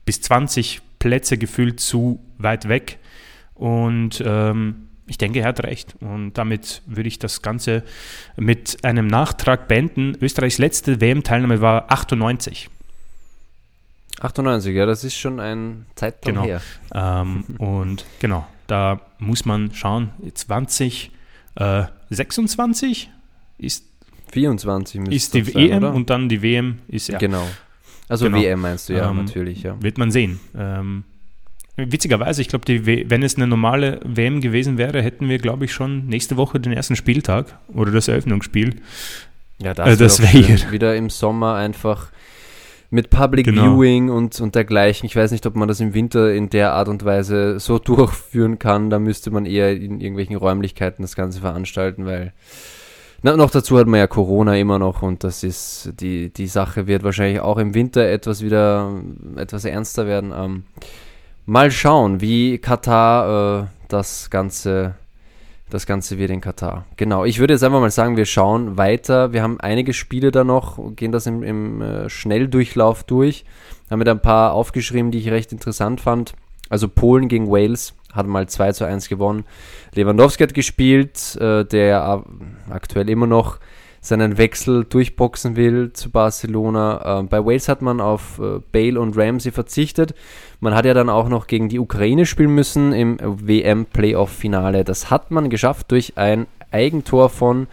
[0.06, 3.00] bis 20 Plätze gefühlt zu weit weg.
[3.54, 5.96] Und ähm, ich denke, er hat recht.
[6.02, 7.84] Und damit würde ich das Ganze
[8.36, 10.18] mit einem Nachtrag beenden.
[10.22, 12.70] Österreichs letzte WM-Teilnahme war 98.
[14.20, 16.46] 98, ja, das ist schon ein Zeitraum genau.
[16.46, 16.62] her.
[16.94, 20.12] Ähm, und genau, da muss man schauen.
[20.34, 21.12] 20,
[21.56, 23.10] äh, 26
[23.60, 23.86] ist
[24.32, 25.94] 24 ist die sein, EM oder?
[25.94, 27.18] und dann die WM ist ja.
[27.18, 27.48] Genau.
[28.10, 28.42] Also genau.
[28.42, 29.82] WM meinst du, ja, ähm, natürlich, ja.
[29.82, 30.40] Wird man sehen.
[30.56, 31.04] Ähm,
[31.78, 36.08] witzigerweise, ich glaube, wenn es eine normale WM gewesen wäre, hätten wir, glaube ich, schon
[36.08, 38.76] nächste Woche den ersten Spieltag oder das Eröffnungsspiel.
[39.60, 42.12] Ja, das, also das wäre wieder im Sommer einfach
[42.90, 43.64] mit Public genau.
[43.64, 45.06] Viewing und, und dergleichen.
[45.06, 48.60] Ich weiß nicht, ob man das im Winter in der Art und Weise so durchführen
[48.60, 48.90] kann.
[48.90, 52.34] Da müsste man eher in irgendwelchen Räumlichkeiten das Ganze veranstalten, weil
[53.24, 56.86] na, noch dazu hat man ja Corona immer noch und das ist, die, die Sache
[56.86, 59.02] wird wahrscheinlich auch im Winter etwas wieder,
[59.36, 60.32] etwas ernster werden.
[60.36, 60.64] Ähm,
[61.48, 64.96] mal schauen, wie Katar äh, das Ganze,
[65.70, 66.86] das Ganze wird in Katar.
[66.98, 69.34] Genau, ich würde jetzt einfach mal sagen, wir schauen weiter.
[69.34, 73.46] Wir haben einige Spiele da noch, gehen das im, im äh, Schnelldurchlauf durch.
[73.90, 76.34] Haben wir da ein paar aufgeschrieben, die ich recht interessant fand.
[76.70, 79.46] Also Polen gegen Wales hat mal 2 zu 1 gewonnen.
[79.96, 82.24] Lewandowski hat gespielt, äh, der
[82.70, 83.60] aktuell immer noch
[84.08, 87.20] seinen Wechsel durchboxen will zu Barcelona.
[87.20, 90.14] Äh, bei Wales hat man auf äh, Bale und Ramsey verzichtet.
[90.60, 94.84] Man hat ja dann auch noch gegen die Ukraine spielen müssen im WM-Playoff-Finale.
[94.84, 97.68] Das hat man geschafft durch ein Eigentor von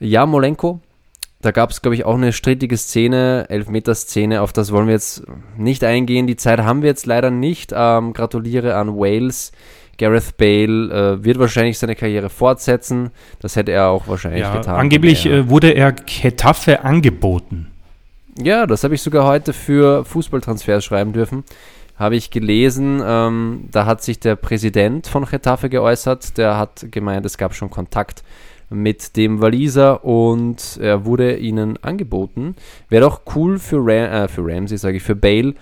[0.00, 0.80] Jamolenko.
[1.40, 5.22] Da gab es, glaube ich, auch eine strittige Szene, Elfmeter-Szene, auf das wollen wir jetzt
[5.56, 6.26] nicht eingehen.
[6.26, 7.72] Die Zeit haben wir jetzt leider nicht.
[7.74, 9.52] Ähm, gratuliere an Wales.
[9.98, 13.10] Gareth Bale äh, wird wahrscheinlich seine Karriere fortsetzen.
[13.40, 14.76] Das hätte er auch wahrscheinlich ja, getan.
[14.76, 17.68] Angeblich er, äh, wurde er Getafe angeboten.
[18.40, 21.42] Ja, das habe ich sogar heute für Fußballtransfers schreiben dürfen.
[21.96, 26.38] Habe ich gelesen, ähm, da hat sich der Präsident von Getafe geäußert.
[26.38, 28.22] Der hat gemeint, es gab schon Kontakt
[28.70, 32.54] mit dem Waliser und er wurde ihnen angeboten.
[32.88, 35.54] Wäre doch cool für, Ram, äh, für Ramsey, sage ich, für Bale,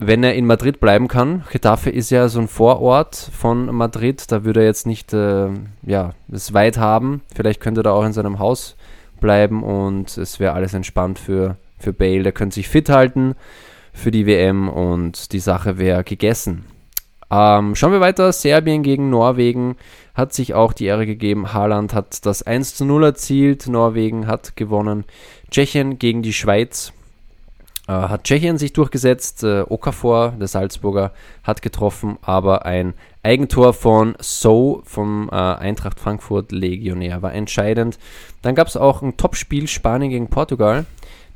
[0.00, 1.44] wenn er in Madrid bleiben kann.
[1.50, 5.50] Getafe ist ja so ein Vorort von Madrid, da würde er jetzt nicht äh,
[5.84, 7.20] ja, es weit haben.
[7.34, 8.76] Vielleicht könnte er da auch in seinem Haus
[9.20, 12.22] bleiben und es wäre alles entspannt für, für Bale.
[12.22, 13.34] Der könnte sich fit halten
[13.92, 16.64] für die WM und die Sache wäre gegessen.
[17.30, 18.32] Ähm, schauen wir weiter.
[18.32, 19.76] Serbien gegen Norwegen
[20.14, 21.52] hat sich auch die Ehre gegeben.
[21.52, 23.68] Haaland hat das 1 zu 0 erzielt.
[23.68, 25.04] Norwegen hat gewonnen.
[25.50, 26.92] Tschechien gegen die Schweiz
[27.92, 29.44] hat Tschechien sich durchgesetzt.
[29.44, 36.52] Äh, Okafor, der Salzburger, hat getroffen, aber ein Eigentor von So vom äh, Eintracht Frankfurt
[36.52, 37.98] Legionär war entscheidend.
[38.42, 40.86] Dann gab es auch ein Topspiel Spanien gegen Portugal.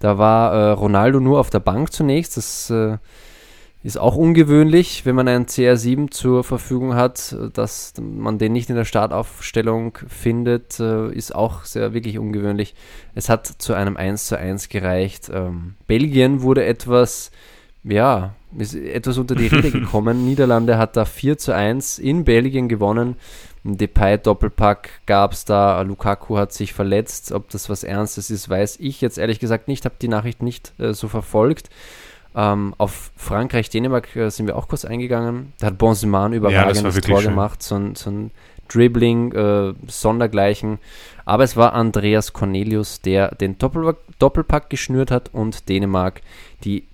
[0.00, 2.36] Da war äh, Ronaldo nur auf der Bank zunächst.
[2.36, 2.98] Das äh,
[3.84, 8.76] Ist auch ungewöhnlich, wenn man einen CR7 zur Verfügung hat, dass man den nicht in
[8.76, 12.74] der Startaufstellung findet, äh, ist auch sehr wirklich ungewöhnlich.
[13.14, 15.30] Es hat zu einem 1 zu 1 gereicht.
[15.30, 17.30] Ähm, Belgien wurde etwas,
[17.82, 20.24] ja, ist etwas unter die Rede gekommen.
[20.24, 23.16] Niederlande hat da 4 zu 1 in Belgien gewonnen.
[23.66, 25.82] Ein Depay-Doppelpack gab es da.
[25.82, 27.32] Lukaku hat sich verletzt.
[27.32, 29.84] Ob das was Ernstes ist, weiß ich jetzt ehrlich gesagt nicht.
[29.84, 31.68] Habe die Nachricht nicht äh, so verfolgt.
[32.36, 35.52] Ähm, auf Frankreich, Dänemark äh, sind wir auch kurz eingegangen.
[35.60, 37.30] Da hat Bonsiman überragendes ja, Tor schön.
[37.30, 38.30] gemacht, so ein, so ein
[38.68, 40.78] Dribbling, äh, Sondergleichen.
[41.24, 46.22] Aber es war Andreas Cornelius, der den Doppelpack, Doppelpack geschnürt hat und Dänemark
[46.64, 46.86] die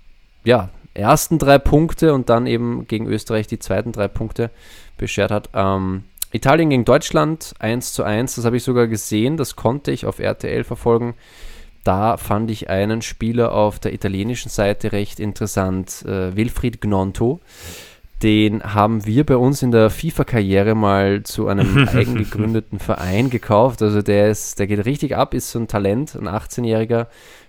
[0.44, 4.50] ja, ersten drei Punkte und dann eben gegen Österreich die zweiten drei Punkte
[4.98, 5.48] beschert hat.
[5.54, 10.06] Ähm, Italien gegen Deutschland 1 zu 1, das habe ich sogar gesehen, das konnte ich
[10.06, 11.14] auf RTL verfolgen.
[11.84, 17.40] Da fand ich einen Spieler auf der italienischen Seite recht interessant, äh, Wilfried Gnonto.
[18.22, 23.80] Den haben wir bei uns in der FIFA-Karriere mal zu einem eigengegründeten Verein gekauft.
[23.80, 27.06] Also der ist, der geht richtig ab, ist so ein Talent, ein 18-Jähriger,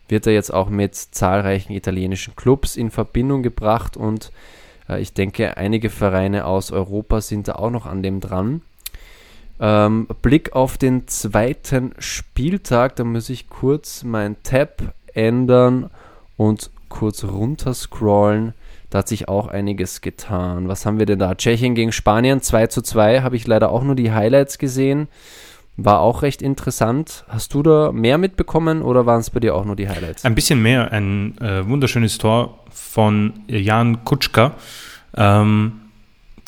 [0.07, 4.31] wird er jetzt auch mit zahlreichen italienischen Clubs in Verbindung gebracht und
[4.87, 8.61] äh, ich denke, einige Vereine aus Europa sind da auch noch an dem dran.
[9.63, 15.91] Ähm, Blick auf den zweiten Spieltag, da muss ich kurz mein Tab ändern
[16.35, 18.53] und kurz runterscrollen.
[18.89, 20.67] Da hat sich auch einiges getan.
[20.67, 21.35] Was haben wir denn da?
[21.35, 23.21] Tschechien gegen Spanien 2 zu 2.
[23.21, 25.07] Habe ich leider auch nur die Highlights gesehen.
[25.77, 27.23] War auch recht interessant.
[27.29, 30.25] Hast du da mehr mitbekommen oder waren es bei dir auch nur die Highlights?
[30.25, 30.91] Ein bisschen mehr.
[30.91, 34.55] Ein äh, wunderschönes Tor von Jan Kutschka.
[35.15, 35.80] Ähm,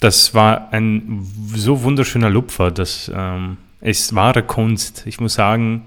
[0.04, 5.04] das war ein so wunderschöner Lupfer, das ähm, ist wahre Kunst.
[5.08, 5.84] Ich muss sagen,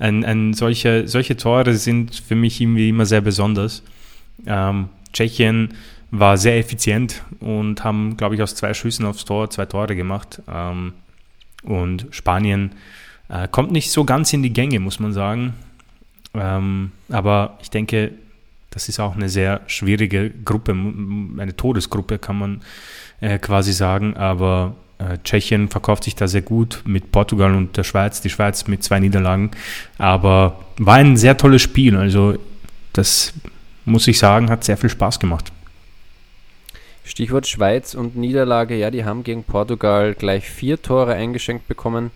[0.00, 3.84] ein, ein solche, solche Tore sind für mich irgendwie immer sehr besonders.
[4.46, 5.74] Ähm, Tschechien
[6.10, 10.42] war sehr effizient und haben, glaube ich, aus zwei Schüssen aufs Tor zwei Tore gemacht.
[10.52, 10.94] Ähm,
[11.62, 12.72] und Spanien
[13.28, 15.54] äh, kommt nicht so ganz in die Gänge, muss man sagen.
[16.34, 18.10] Ähm, aber ich denke,
[18.70, 22.60] das ist auch eine sehr schwierige Gruppe, eine Todesgruppe, kann man
[23.20, 27.84] äh, quasi sagen, aber äh, Tschechien verkauft sich da sehr gut mit Portugal und der
[27.84, 29.50] Schweiz, die Schweiz mit zwei Niederlagen,
[29.98, 32.36] aber war ein sehr tolles Spiel, also
[32.92, 33.32] das
[33.84, 35.52] muss ich sagen, hat sehr viel Spaß gemacht.
[37.04, 42.10] Stichwort Schweiz und Niederlage, ja, die haben gegen Portugal gleich vier Tore eingeschenkt bekommen.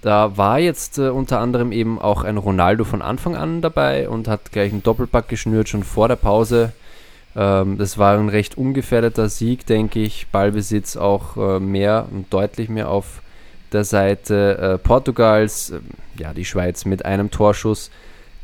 [0.00, 4.28] Da war jetzt äh, unter anderem eben auch ein Ronaldo von Anfang an dabei und
[4.28, 6.72] hat gleich einen Doppelpack geschnürt, schon vor der Pause.
[7.36, 10.26] Ähm, das war ein recht ungefährdeter Sieg, denke ich.
[10.28, 13.22] Ballbesitz auch äh, mehr und deutlich mehr auf
[13.72, 15.70] der Seite äh, Portugals.
[15.70, 15.80] Ähm,
[16.18, 17.90] ja, die Schweiz mit einem Torschuss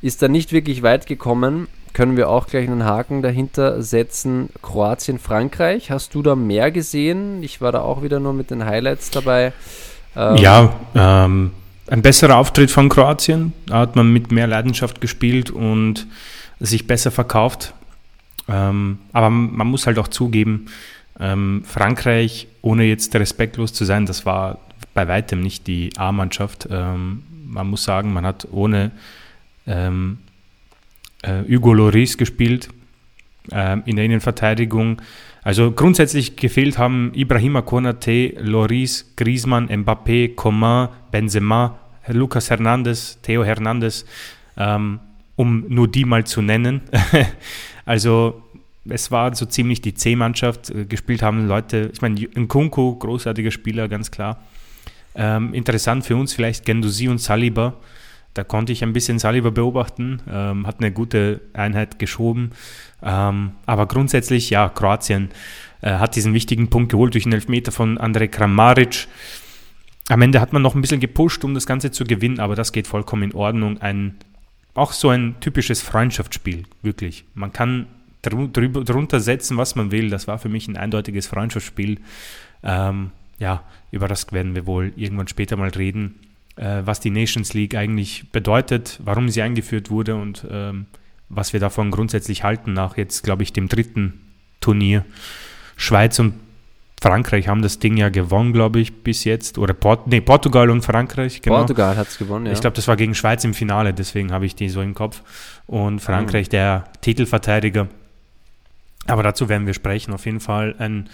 [0.03, 1.69] ist da nicht wirklich weit gekommen.
[1.93, 4.51] Können wir auch gleich einen Haken dahinter setzen.
[4.63, 5.91] Kroatien, Frankreich.
[5.91, 7.43] Hast du da mehr gesehen?
[7.43, 9.53] Ich war da auch wieder nur mit den Highlights dabei.
[10.15, 11.53] Ähm, ja, ähm,
[11.89, 13.53] ein besserer Auftritt von Kroatien.
[13.67, 16.07] Da hat man mit mehr Leidenschaft gespielt und
[16.61, 17.75] sich besser verkauft.
[18.49, 20.67] Ähm, aber man muss halt auch zugeben,
[21.19, 24.59] ähm, Frankreich, ohne jetzt respektlos zu sein, das war
[24.95, 26.69] bei weitem nicht die A-Mannschaft.
[26.71, 28.91] Ähm, man muss sagen, man hat ohne
[29.67, 30.19] ähm,
[31.23, 32.69] äh, Hugo Loris gespielt
[33.51, 35.01] äh, in der Innenverteidigung.
[35.43, 41.79] Also grundsätzlich gefehlt haben Ibrahima Konate, Loris, Griezmann, Mbappé, Coman, Benzema,
[42.09, 44.05] Lucas Hernandez, Theo Hernandez,
[44.57, 45.01] ähm,
[45.37, 46.83] um nur die mal zu nennen.
[47.87, 48.43] Also
[48.89, 50.71] es war so ziemlich die C-Mannschaft.
[50.71, 54.43] Äh, gespielt haben Leute, ich meine, Nkunku, großartiger Spieler, ganz klar.
[55.15, 57.75] Ähm, interessant für uns vielleicht Gendusi und Saliba.
[58.35, 62.51] Da konnte ich ein bisschen Saliba beobachten, ähm, hat eine gute Einheit geschoben.
[63.03, 65.31] Ähm, aber grundsätzlich, ja, Kroatien
[65.81, 69.09] äh, hat diesen wichtigen Punkt geholt durch einen Elfmeter von Andrej Kramaric.
[70.09, 72.73] Am Ende hat man noch ein bisschen gepusht, um das Ganze zu gewinnen, aber das
[72.73, 73.81] geht vollkommen in Ordnung.
[73.81, 74.17] Ein
[74.77, 77.25] auch so ein typisches Freundschaftsspiel, wirklich.
[77.35, 77.87] Man kann
[78.23, 80.11] drüber, drunter setzen, was man will.
[80.11, 82.01] Das war für mich ein eindeutiges Freundschaftsspiel.
[82.63, 86.17] Ähm, ja, über das werden wir wohl irgendwann später mal reden,
[86.57, 90.87] äh, was die Nations League eigentlich bedeutet, warum sie eingeführt wurde und ähm,
[91.29, 94.21] was wir davon grundsätzlich halten nach jetzt, glaube ich, dem dritten
[94.61, 95.05] Turnier.
[95.77, 96.35] Schweiz und
[97.01, 99.59] Frankreich haben das Ding ja gewonnen, glaube ich, bis jetzt.
[99.59, 101.59] Oder Port nee, Portugal und Frankreich, genau.
[101.59, 102.53] Portugal hat es gewonnen, ja.
[102.53, 105.23] Ich glaube, das war gegen Schweiz im Finale, deswegen habe ich die so im Kopf.
[105.67, 106.51] Und Frankreich, mhm.
[106.51, 107.89] der Titelverteidiger.
[109.07, 110.13] Aber dazu werden wir sprechen.
[110.15, 111.09] Auf jeden Fall ein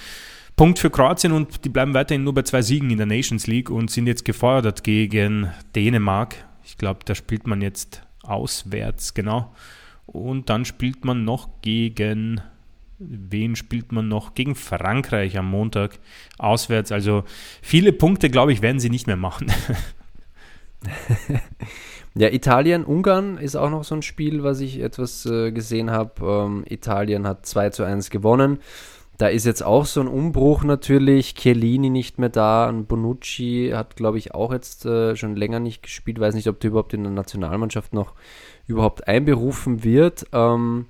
[0.57, 3.71] Punkt für Kroatien und die bleiben weiterhin nur bei zwei Siegen in der Nations League
[3.71, 6.37] und sind jetzt gefordert gegen Dänemark.
[6.65, 9.53] Ich glaube, da spielt man jetzt auswärts, genau.
[10.07, 12.41] Und dann spielt man noch gegen
[13.09, 14.35] wen spielt man noch?
[14.35, 15.99] Gegen Frankreich am Montag
[16.39, 16.93] auswärts.
[16.93, 17.25] Also
[17.61, 19.53] viele Punkte, glaube ich, werden sie nicht mehr machen.
[22.15, 26.25] ja, Italien, Ungarn ist auch noch so ein Spiel, was ich etwas äh, gesehen habe.
[26.25, 28.59] Ähm, Italien hat 2 zu 1 gewonnen.
[29.19, 31.35] Da ist jetzt auch so ein Umbruch natürlich.
[31.35, 32.69] Chiellini nicht mehr da.
[32.69, 36.19] Und Bonucci hat, glaube ich, auch jetzt äh, schon länger nicht gespielt.
[36.19, 38.15] Weiß nicht, ob der überhaupt in der Nationalmannschaft noch
[38.67, 40.27] überhaupt einberufen wird.
[40.33, 40.87] Ähm,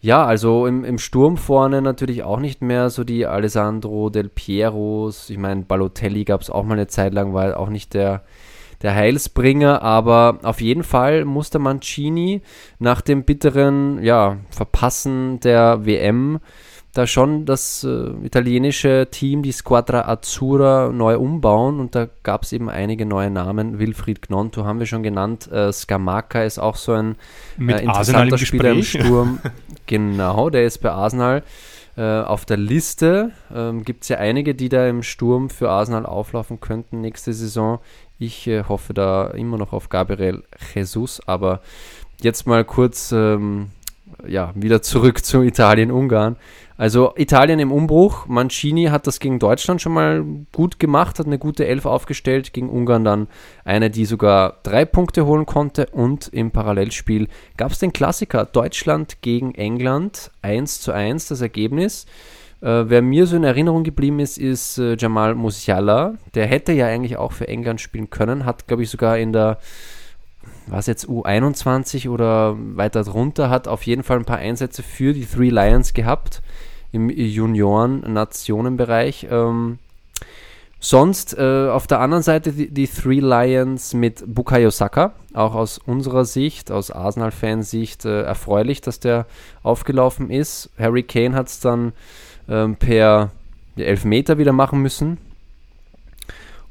[0.00, 5.28] ja, also im, im Sturm vorne natürlich auch nicht mehr so die Alessandro Del Pieros.
[5.28, 8.22] Ich meine, Balotelli gab es auch mal eine Zeit lang, war auch nicht der,
[8.82, 12.42] der Heilsbringer, aber auf jeden Fall musste Mancini
[12.78, 16.38] nach dem bitteren ja, Verpassen der WM
[16.98, 22.52] da schon das äh, italienische Team, die Squadra Azzurra, neu umbauen und da gab es
[22.52, 23.78] eben einige neue Namen.
[23.78, 25.50] Wilfried Gnonto haben wir schon genannt.
[25.50, 27.16] Äh, Scamacca ist auch so ein
[27.60, 29.38] äh, interessanter im Spieler im Sturm.
[29.86, 31.44] genau, der ist bei Arsenal
[31.96, 33.30] äh, auf der Liste.
[33.54, 37.78] Ähm, Gibt es ja einige, die da im Sturm für Arsenal auflaufen könnten nächste Saison.
[38.18, 40.42] Ich äh, hoffe da immer noch auf Gabriel
[40.74, 41.60] Jesus, aber
[42.20, 43.70] jetzt mal kurz ähm,
[44.26, 46.36] ja, wieder zurück zu Italien-Ungarn.
[46.78, 48.28] Also Italien im Umbruch.
[48.28, 52.52] Mancini hat das gegen Deutschland schon mal gut gemacht, hat eine gute Elf aufgestellt.
[52.52, 53.26] Gegen Ungarn dann
[53.64, 55.86] eine, die sogar drei Punkte holen konnte.
[55.90, 60.30] Und im Parallelspiel gab es den Klassiker Deutschland gegen England.
[60.42, 62.06] 1 zu 1 das Ergebnis.
[62.60, 66.14] Äh, wer mir so in Erinnerung geblieben ist, ist äh, Jamal Musiala.
[66.36, 69.58] Der hätte ja eigentlich auch für England spielen können, hat, glaube ich, sogar in der
[70.70, 75.24] was jetzt U21 oder weiter drunter, hat auf jeden Fall ein paar Einsätze für die
[75.24, 76.42] Three Lions gehabt
[76.92, 79.26] im Junioren-Nationenbereich.
[79.30, 79.78] Ähm,
[80.80, 85.78] sonst äh, auf der anderen Seite die, die, Three Lions mit Bukayo Saka, auch aus
[85.78, 89.26] unserer Sicht, aus Arsenal-Fansicht äh, erfreulich, dass der
[89.62, 90.70] aufgelaufen ist.
[90.78, 91.92] Harry Kane hat es dann
[92.48, 93.32] ähm, per
[93.76, 95.18] Elfmeter wieder machen müssen.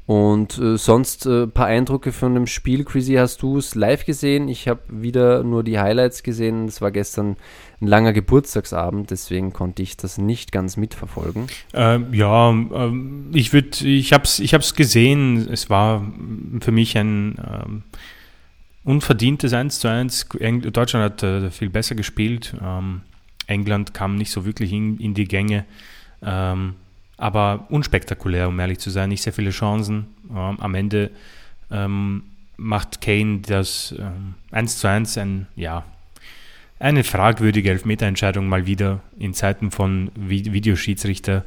[0.08, 2.84] Und äh, sonst ein äh, paar Eindrücke von dem Spiel.
[2.84, 4.48] Chrissy, hast du es live gesehen?
[4.48, 6.66] Ich habe wieder nur die Highlights gesehen.
[6.66, 7.36] Es war gestern
[7.80, 11.46] ein langer Geburtstagsabend, deswegen konnte ich das nicht ganz mitverfolgen.
[11.72, 15.48] Ähm, ja, ähm, ich würde, ich habe es ich hab's gesehen.
[15.50, 16.04] Es war
[16.60, 17.82] für mich ein ähm,
[18.84, 20.28] unverdientes 1 zu 1.
[20.72, 22.54] Deutschland hat äh, viel besser gespielt.
[22.60, 23.02] Ähm,
[23.46, 25.64] England kam nicht so wirklich in, in die Gänge.
[26.20, 26.74] Ähm,
[27.16, 29.08] aber unspektakulär, um ehrlich zu sein.
[29.08, 30.06] Nicht sehr viele Chancen.
[30.30, 31.10] Ähm, am Ende
[32.58, 35.84] macht Kane das ähm, 1 zu 1 ein, ja,
[36.78, 41.44] eine fragwürdige Elfmeterentscheidung mal wieder in Zeiten von Videoschiedsrichter.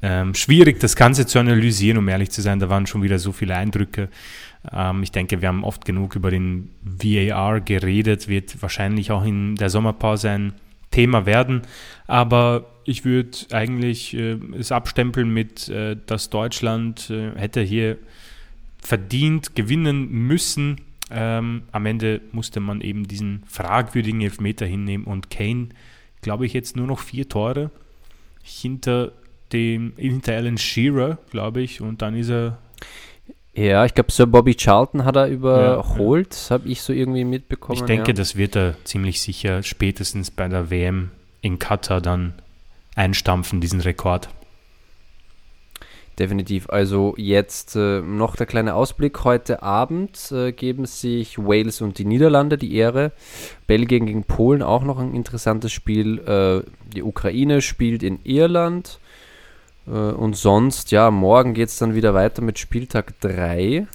[0.00, 2.60] Ähm, schwierig, das Ganze zu analysieren, um ehrlich zu sein.
[2.60, 4.08] Da waren schon wieder so viele Eindrücke.
[4.72, 9.56] Ähm, ich denke, wir haben oft genug über den VAR geredet, wird wahrscheinlich auch in
[9.56, 10.52] der Sommerpause ein
[10.90, 11.62] Thema werden.
[12.06, 17.98] Aber ich würde eigentlich äh, es abstempeln mit, äh, dass Deutschland äh, hätte hier
[18.80, 20.80] verdient gewinnen müssen.
[21.10, 25.68] Ähm, am Ende musste man eben diesen fragwürdigen Elfmeter hinnehmen und Kane,
[26.20, 27.70] glaube ich, jetzt nur noch vier Tore
[28.42, 29.12] hinter
[29.52, 32.58] dem hinter Alan Shearer, glaube ich, und dann ist er
[33.54, 36.60] ja, ich glaube, Sir Bobby Charlton hat er überholt, ja, ja.
[36.60, 37.76] habe ich so irgendwie mitbekommen.
[37.76, 38.14] Ich denke, ja.
[38.14, 42.34] das wird er ziemlich sicher spätestens bei der WM in Katar dann
[42.94, 44.28] einstampfen, diesen Rekord.
[46.18, 46.68] Definitiv.
[46.68, 49.22] Also jetzt äh, noch der kleine Ausblick.
[49.22, 53.12] Heute Abend äh, geben sich Wales und die Niederlande die Ehre.
[53.68, 56.18] Belgien gegen Polen auch noch ein interessantes Spiel.
[56.18, 58.98] Äh, die Ukraine spielt in Irland.
[59.86, 63.86] Äh, und sonst, ja, morgen geht es dann wieder weiter mit Spieltag 3.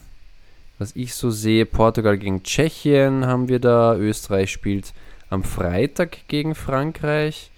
[0.80, 3.98] Was ich so sehe, Portugal gegen Tschechien haben wir da.
[3.98, 4.94] Österreich spielt
[5.30, 7.52] am Freitag gegen Frankreich.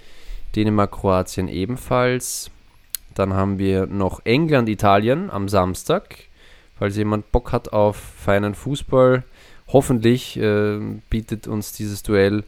[0.56, 2.50] Dänemark, Kroatien ebenfalls.
[3.16, 6.16] Dann haben wir noch England, Italien am Samstag.
[6.78, 9.24] Falls jemand Bock hat auf feinen Fußball,
[9.68, 12.44] hoffentlich äh, bietet uns dieses Duell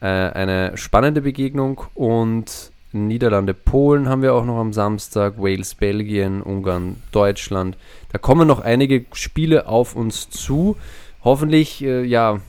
[0.00, 1.80] äh, eine spannende Begegnung.
[1.94, 7.78] Und Niederlande, Polen haben wir auch noch am Samstag, Wales, Belgien, Ungarn, Deutschland.
[8.12, 10.76] Da kommen noch einige Spiele auf uns zu.
[11.24, 12.40] Hoffentlich, äh, ja,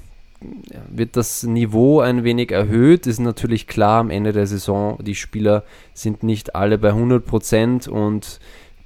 [0.89, 3.07] wird das Niveau ein wenig erhöht.
[3.07, 5.63] Ist natürlich klar, am Ende der Saison, die Spieler
[5.93, 8.39] sind nicht alle bei 100% und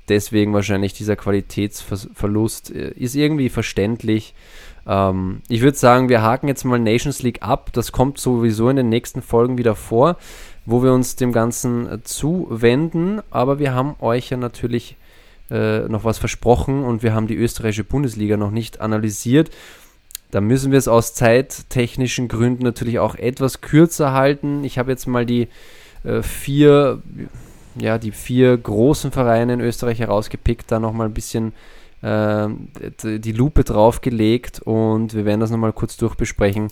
[0.09, 4.33] deswegen wahrscheinlich dieser Qualitätsverlust äh, ist irgendwie verständlich.
[4.87, 7.71] Ähm, ich würde sagen, wir haken jetzt mal Nations League ab.
[7.73, 10.17] Das kommt sowieso in den nächsten Folgen wieder vor,
[10.65, 13.21] wo wir uns dem Ganzen äh, zuwenden.
[13.29, 14.95] Aber wir haben euch ja natürlich
[15.49, 19.49] äh, noch was versprochen und wir haben die österreichische Bundesliga noch nicht analysiert.
[20.37, 24.63] Da müssen wir es aus zeittechnischen Gründen natürlich auch etwas kürzer halten.
[24.63, 25.47] Ich habe jetzt mal die
[26.03, 27.01] äh, vier,
[27.75, 31.53] ja, die vier großen Vereine in Österreich herausgepickt, da nochmal ein bisschen
[32.03, 32.49] äh,
[33.03, 36.67] die Lupe draufgelegt und wir werden das nochmal kurz durchbesprechen.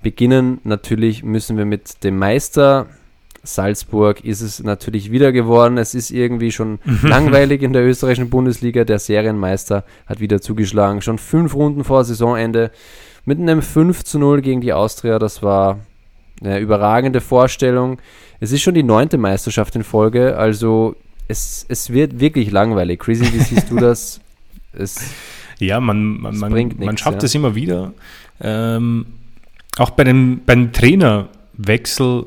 [0.00, 2.86] Beginnen natürlich müssen wir mit dem Meister.
[3.42, 5.76] Salzburg ist es natürlich wieder geworden.
[5.76, 8.84] Es ist irgendwie schon langweilig in der österreichischen Bundesliga.
[8.84, 11.02] Der Serienmeister hat wieder zugeschlagen.
[11.02, 12.70] Schon fünf Runden vor Saisonende
[13.28, 15.18] mit einem 5 zu 0 gegen die Austria.
[15.18, 15.80] Das war
[16.40, 18.00] eine überragende Vorstellung.
[18.40, 20.96] Es ist schon die neunte Meisterschaft in Folge, also
[21.28, 23.00] es, es wird wirklich langweilig.
[23.00, 24.20] Crazy, wie siehst du das?
[24.70, 25.14] Es,
[25.58, 27.40] ja, man, man, man, nix, man schafft es ja.
[27.40, 27.94] immer wieder.
[28.38, 29.06] Ähm,
[29.78, 32.26] auch bei dem, beim Trainerwechsel,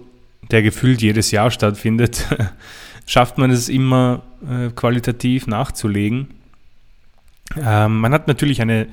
[0.49, 2.27] der gefühlt jedes Jahr stattfindet,
[3.05, 6.29] schafft man es immer äh, qualitativ nachzulegen.
[7.55, 8.87] Ähm, man hat natürlich eine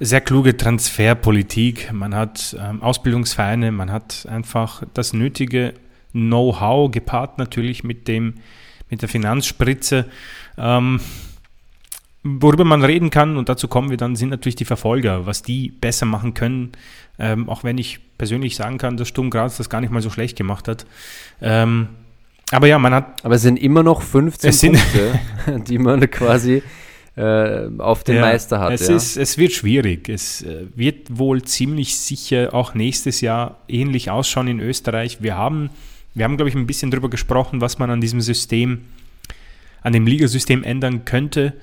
[0.00, 5.74] sehr kluge Transferpolitik, man hat ähm, Ausbildungsvereine, man hat einfach das nötige
[6.12, 8.34] Know-how gepaart natürlich mit dem
[8.90, 10.06] mit der Finanzspritze.
[10.56, 11.00] Ähm,
[12.22, 15.70] worüber man reden kann, und dazu kommen wir dann, sind natürlich die Verfolger, was die
[15.70, 16.72] besser machen können,
[17.18, 20.10] ähm, auch wenn ich persönlich sagen kann, dass Sturm Graz das gar nicht mal so
[20.10, 20.86] schlecht gemacht hat.
[21.40, 21.88] Ähm,
[22.50, 23.24] aber ja, man hat.
[23.24, 25.20] Aber es sind immer noch 15 Punkte,
[25.66, 26.62] die man quasi
[27.18, 28.72] äh, auf den ja, Meister hat.
[28.72, 28.94] Es, ja.
[28.94, 30.08] ist, es wird schwierig.
[30.08, 35.20] Es äh, wird wohl ziemlich sicher auch nächstes Jahr ähnlich ausschauen in Österreich.
[35.20, 35.70] Wir haben,
[36.14, 38.82] wir haben glaube ich, ein bisschen darüber gesprochen, was man an diesem System,
[39.82, 41.54] an dem Ligasystem ändern könnte.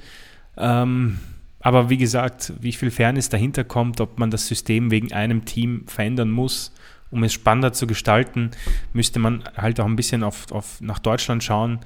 [0.57, 1.19] Ähm,
[1.61, 5.85] aber wie gesagt, wie viel Fairness dahinter kommt, ob man das System wegen einem Team
[5.87, 6.73] verändern muss,
[7.11, 8.51] um es spannender zu gestalten,
[8.91, 11.79] müsste man halt auch ein bisschen auf, auf nach Deutschland schauen.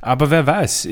[0.00, 0.88] Aber wer weiß,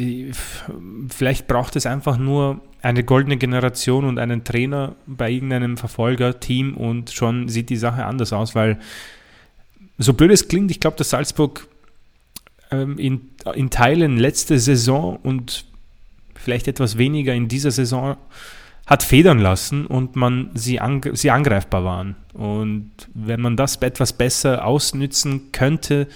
[1.09, 7.11] vielleicht braucht es einfach nur eine goldene Generation und einen Trainer bei irgendeinem Verfolgerteam und
[7.11, 8.79] schon sieht die Sache anders aus, weil
[9.99, 11.69] so blöd es klingt, ich glaube, dass Salzburg
[12.71, 15.65] ähm, in, in Teilen letzte Saison und
[16.35, 18.17] vielleicht etwas weniger in dieser Saison
[18.87, 22.17] hat federn lassen und man sie, ang sie angreifbar waren.
[22.35, 26.07] Und wenn man das etwas besser ausnützen könnte,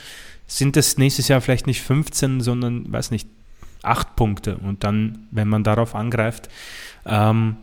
[0.49, 3.29] sind es nächstes Jahr vielleicht nicht 15, sondern, weiß nicht,
[3.83, 4.57] 8 Punkte.
[4.57, 6.49] Und dann, wenn man darauf angreift,
[7.07, 7.57] ähm,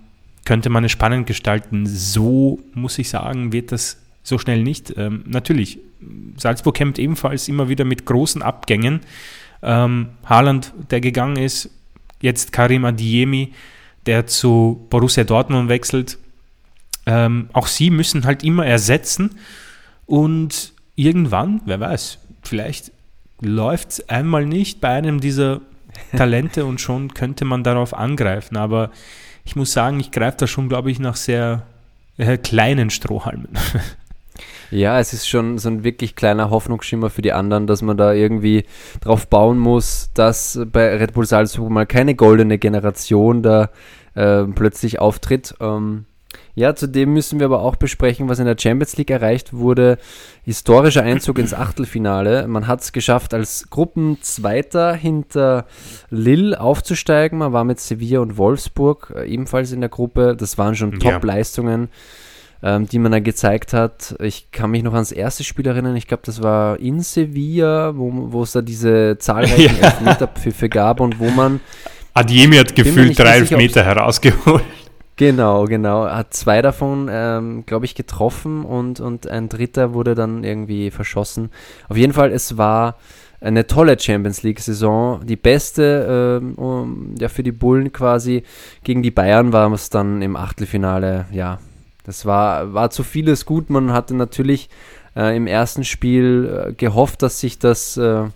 [0.45, 1.85] könnte man es spannend gestalten.
[1.87, 4.93] So, muss ich sagen, wird das so schnell nicht.
[4.97, 5.79] Ähm, natürlich,
[6.37, 9.01] Salzburg kämpft ebenfalls immer wieder mit großen Abgängen.
[9.63, 11.71] Ähm, Haaland, der gegangen ist,
[12.21, 13.51] jetzt Karim Adiemi,
[14.05, 16.19] der zu Borussia Dortmund wechselt.
[17.07, 19.31] Ähm, auch sie müssen halt immer ersetzen
[20.05, 22.91] und irgendwann, wer weiß, vielleicht
[23.41, 25.61] läuft es einmal nicht bei einem dieser
[26.15, 28.57] Talente und schon könnte man darauf angreifen.
[28.57, 28.91] Aber
[29.43, 31.63] ich muss sagen, ich greife da schon, glaube ich, nach sehr
[32.17, 33.49] äh, kleinen Strohhalmen.
[34.71, 38.13] Ja, es ist schon so ein wirklich kleiner Hoffnungsschimmer für die anderen, dass man da
[38.13, 38.65] irgendwie
[38.99, 43.69] drauf bauen muss, dass bei Red Bull Salzburg mal keine goldene Generation da
[44.15, 45.55] äh, plötzlich auftritt.
[45.59, 46.05] Ähm,
[46.55, 49.97] ja, zudem müssen wir aber auch besprechen, was in der Champions League erreicht wurde.
[50.43, 52.47] Historischer Einzug ins Achtelfinale.
[52.47, 55.65] Man hat es geschafft, als Gruppenzweiter hinter
[56.09, 57.39] Lille aufzusteigen.
[57.39, 60.35] Man war mit Sevilla und Wolfsburg äh, ebenfalls in der Gruppe.
[60.37, 61.89] Das waren schon Top-Leistungen.
[62.63, 64.15] Ähm, die man da gezeigt hat.
[64.19, 65.95] Ich kann mich noch ans erste Spiel erinnern.
[65.97, 69.89] Ich glaube, das war in Sevilla, wo es da diese zahlreichen ja.
[69.89, 71.59] Elfmeterpfiffe gab und wo man.
[72.13, 74.63] Adiemi hat gefühlt drei Elfmeter herausgeholt.
[75.17, 76.09] Genau, genau.
[76.09, 81.51] Hat zwei davon, ähm, glaube ich, getroffen und, und ein dritter wurde dann irgendwie verschossen.
[81.87, 82.97] Auf jeden Fall, es war
[83.39, 85.25] eine tolle Champions League-Saison.
[85.25, 88.43] Die beste ähm, um, ja, für die Bullen quasi.
[88.83, 91.59] Gegen die Bayern war es dann im Achtelfinale, ja,
[92.03, 93.69] das war, war zu vieles gut.
[93.69, 94.69] Man hatte natürlich
[95.15, 98.29] äh, im ersten Spiel äh, gehofft, dass sich das äh, äh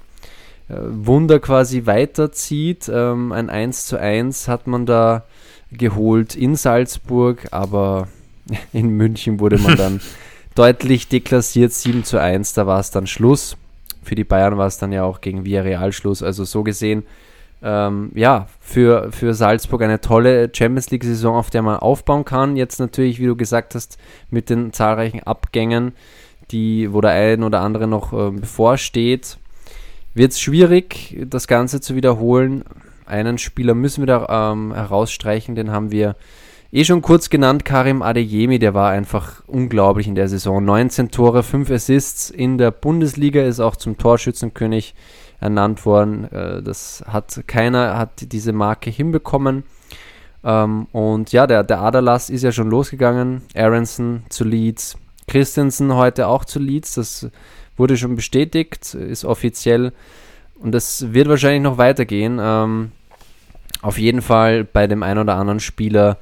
[0.70, 2.90] Wunder quasi weiterzieht.
[2.92, 5.26] Ähm, ein 1 zu 1 hat man da
[5.72, 8.08] geholt in Salzburg, aber
[8.74, 10.02] in München wurde man dann
[10.56, 13.56] deutlich deklassiert, 7 zu 1, da war es dann Schluss.
[14.04, 16.24] Für die Bayern war es dann ja auch gegen Villarreal Schluss.
[16.24, 17.04] Also so gesehen
[17.62, 22.56] ähm, ja, für, für Salzburg eine tolle Champions League-Saison, auf der man aufbauen kann.
[22.56, 23.98] Jetzt natürlich, wie du gesagt hast,
[24.30, 25.94] mit den zahlreichen Abgängen,
[26.52, 29.38] die, wo der ein oder andere noch äh, bevorsteht,
[30.14, 32.64] wird es schwierig, das Ganze zu wiederholen.
[33.10, 36.16] Einen Spieler müssen wir da ähm, herausstreichen, den haben wir
[36.72, 40.64] eh schon kurz genannt, Karim Adeyemi, der war einfach unglaublich in der Saison.
[40.64, 44.94] 19 Tore, 5 Assists in der Bundesliga, ist auch zum Torschützenkönig
[45.40, 46.32] ernannt worden.
[46.32, 49.64] Äh, das hat keiner hat diese Marke hinbekommen.
[50.44, 53.42] Ähm, und ja, der, der Aderlass ist ja schon losgegangen.
[53.56, 54.98] Aronson zu Leeds,
[55.28, 56.96] Christensen heute auch zu Leeds.
[56.96, 57.30] Das
[57.78, 59.94] wurde schon bestätigt, ist offiziell
[60.60, 62.40] und das wird wahrscheinlich noch weitergehen.
[63.82, 66.18] Auf jeden Fall bei dem einen oder anderen Spieler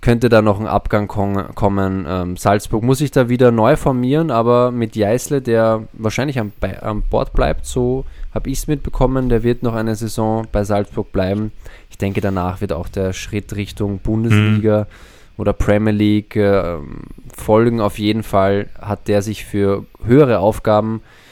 [0.00, 2.06] könnte da noch ein Abgang kommen.
[2.08, 6.52] Ähm, Salzburg muss sich da wieder neu formieren, aber mit Jeißle, der wahrscheinlich am,
[6.82, 11.10] am Bord bleibt, so habe ich es mitbekommen, der wird noch eine Saison bei Salzburg
[11.10, 11.50] bleiben.
[11.90, 15.40] Ich denke, danach wird auch der Schritt Richtung Bundesliga mhm.
[15.40, 16.76] oder Premier League äh,
[17.36, 17.80] folgen.
[17.80, 21.27] Auf jeden Fall hat der sich für höhere Aufgaben äh,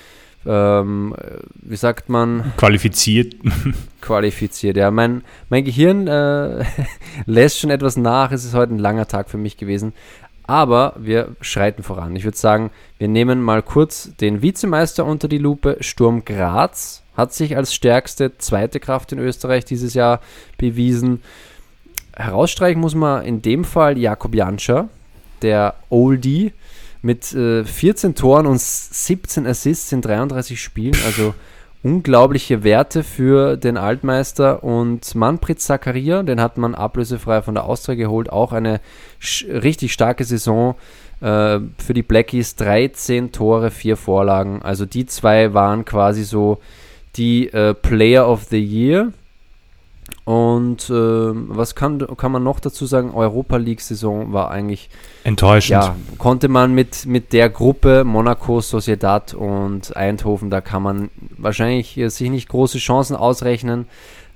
[0.47, 1.15] ähm,
[1.55, 2.53] wie sagt man?
[2.57, 3.35] Qualifiziert.
[4.01, 4.91] Qualifiziert, ja.
[4.91, 6.65] Mein, mein Gehirn äh,
[7.27, 8.33] lässt schon etwas nach.
[8.33, 9.93] Es ist heute ein langer Tag für mich gewesen.
[10.47, 12.15] Aber wir schreiten voran.
[12.15, 15.79] Ich würde sagen, wir nehmen mal kurz den Vizemeister unter die Lupe.
[15.81, 20.21] Sturm Graz hat sich als stärkste zweite Kraft in Österreich dieses Jahr
[20.57, 21.23] bewiesen.
[22.15, 24.89] Herausstreichen muss man in dem Fall Jakob Janscher,
[25.43, 26.53] der Oldie,
[27.07, 30.97] mit äh, 14 Toren und 17 Assists in 33 Spielen.
[31.07, 31.35] Also
[31.85, 34.65] unglaubliche Werte für den Altmeister.
[34.65, 38.81] Und Manfred Zakaria, den hat man ablösefrei von der Austria geholt, auch eine
[39.49, 40.75] richtig starke Saison
[41.21, 42.57] äh, für die Blackies.
[42.57, 44.63] 13 Tore, 4 Vorlagen.
[44.63, 46.59] Also die zwei waren quasi so
[47.17, 49.13] die äh, Player of the Year.
[50.27, 53.15] Und äh, was kann, kann man noch dazu sagen?
[53.15, 54.91] Europa League-Saison war eigentlich
[55.23, 55.85] enttäuschend.
[55.85, 61.97] Ja, konnte man mit, mit der Gruppe Monaco, Sociedad und Eindhoven, da kann man wahrscheinlich
[61.97, 63.87] äh, sich nicht große Chancen ausrechnen.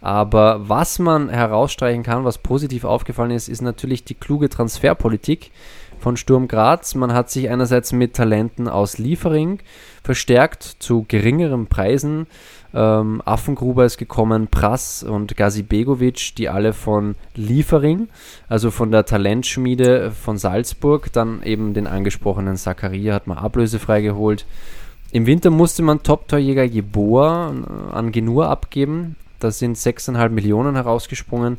[0.00, 5.50] Aber was man herausstreichen kann, was positiv aufgefallen ist, ist natürlich die kluge Transferpolitik
[5.98, 6.94] von Sturm Graz.
[6.94, 9.58] Man hat sich einerseits mit Talenten aus Liefering
[10.02, 12.26] verstärkt zu geringeren Preisen
[12.72, 18.08] ähm, Affengruber ist gekommen, Prass und Gazi Begovic, die alle von Liefering,
[18.48, 24.46] also von der Talentschmiede von Salzburg, dann eben den angesprochenen Zakaria hat man ablösefrei geholt.
[25.12, 29.16] Im Winter musste man Top-Torjäger Jeboa äh, an Genur abgeben.
[29.40, 31.58] Da sind 6,5 Millionen herausgesprungen.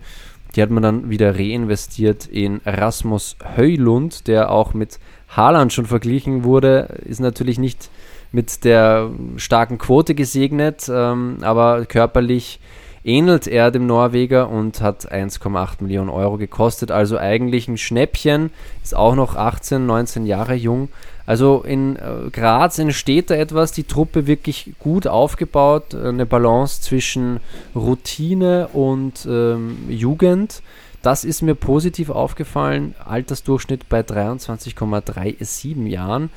[0.55, 4.99] Die hat man dann wieder reinvestiert in Rasmus Heulund, der auch mit
[5.30, 6.99] Haaland schon verglichen wurde.
[7.05, 7.89] Ist natürlich nicht
[8.32, 12.60] mit der starken Quote gesegnet, ähm, aber körperlich
[13.04, 16.92] ähnelt er dem Norweger und hat 1,8 Millionen Euro gekostet.
[16.92, 18.52] Also eigentlich ein Schnäppchen,
[18.84, 20.90] ist auch noch 18, 19 Jahre jung.
[21.26, 27.40] Also in äh, Graz entsteht da etwas, die Truppe wirklich gut aufgebaut, eine Balance zwischen
[27.76, 30.62] Routine und ähm, Jugend.
[31.02, 32.94] Das ist mir positiv aufgefallen.
[33.04, 36.30] Altersdurchschnitt bei 23,37 Jahren.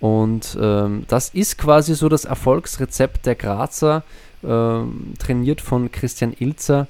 [0.00, 4.04] Und ähm, das ist quasi so das Erfolgsrezept der Grazer,
[4.44, 6.86] ähm, trainiert von Christian Ilzer,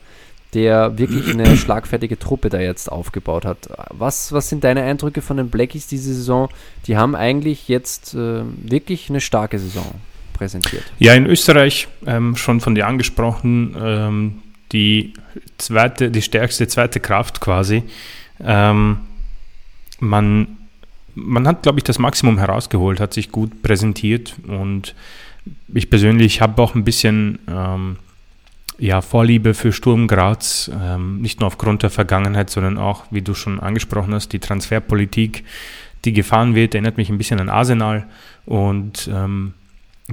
[0.54, 3.68] der wirklich eine schlagfertige Truppe da jetzt aufgebaut hat.
[3.90, 6.50] Was, was sind deine Eindrücke von den Blackies diese Saison?
[6.86, 9.86] Die haben eigentlich jetzt äh, wirklich eine starke Saison
[10.34, 10.84] präsentiert.
[10.98, 14.42] Ja, in Österreich ähm, schon von dir angesprochen, ähm,
[14.72, 15.14] die
[15.56, 17.82] zweite, die stärkste zweite Kraft quasi.
[18.44, 18.98] Ähm,
[19.98, 20.57] man
[21.24, 24.94] man hat, glaube ich, das Maximum herausgeholt, hat sich gut präsentiert und
[25.72, 27.96] ich persönlich habe auch ein bisschen ähm,
[28.78, 33.34] ja, Vorliebe für Sturm Graz, ähm, nicht nur aufgrund der Vergangenheit, sondern auch, wie du
[33.34, 35.44] schon angesprochen hast, die Transferpolitik,
[36.04, 38.06] die gefahren wird, erinnert mich ein bisschen an Arsenal
[38.46, 39.54] und ähm,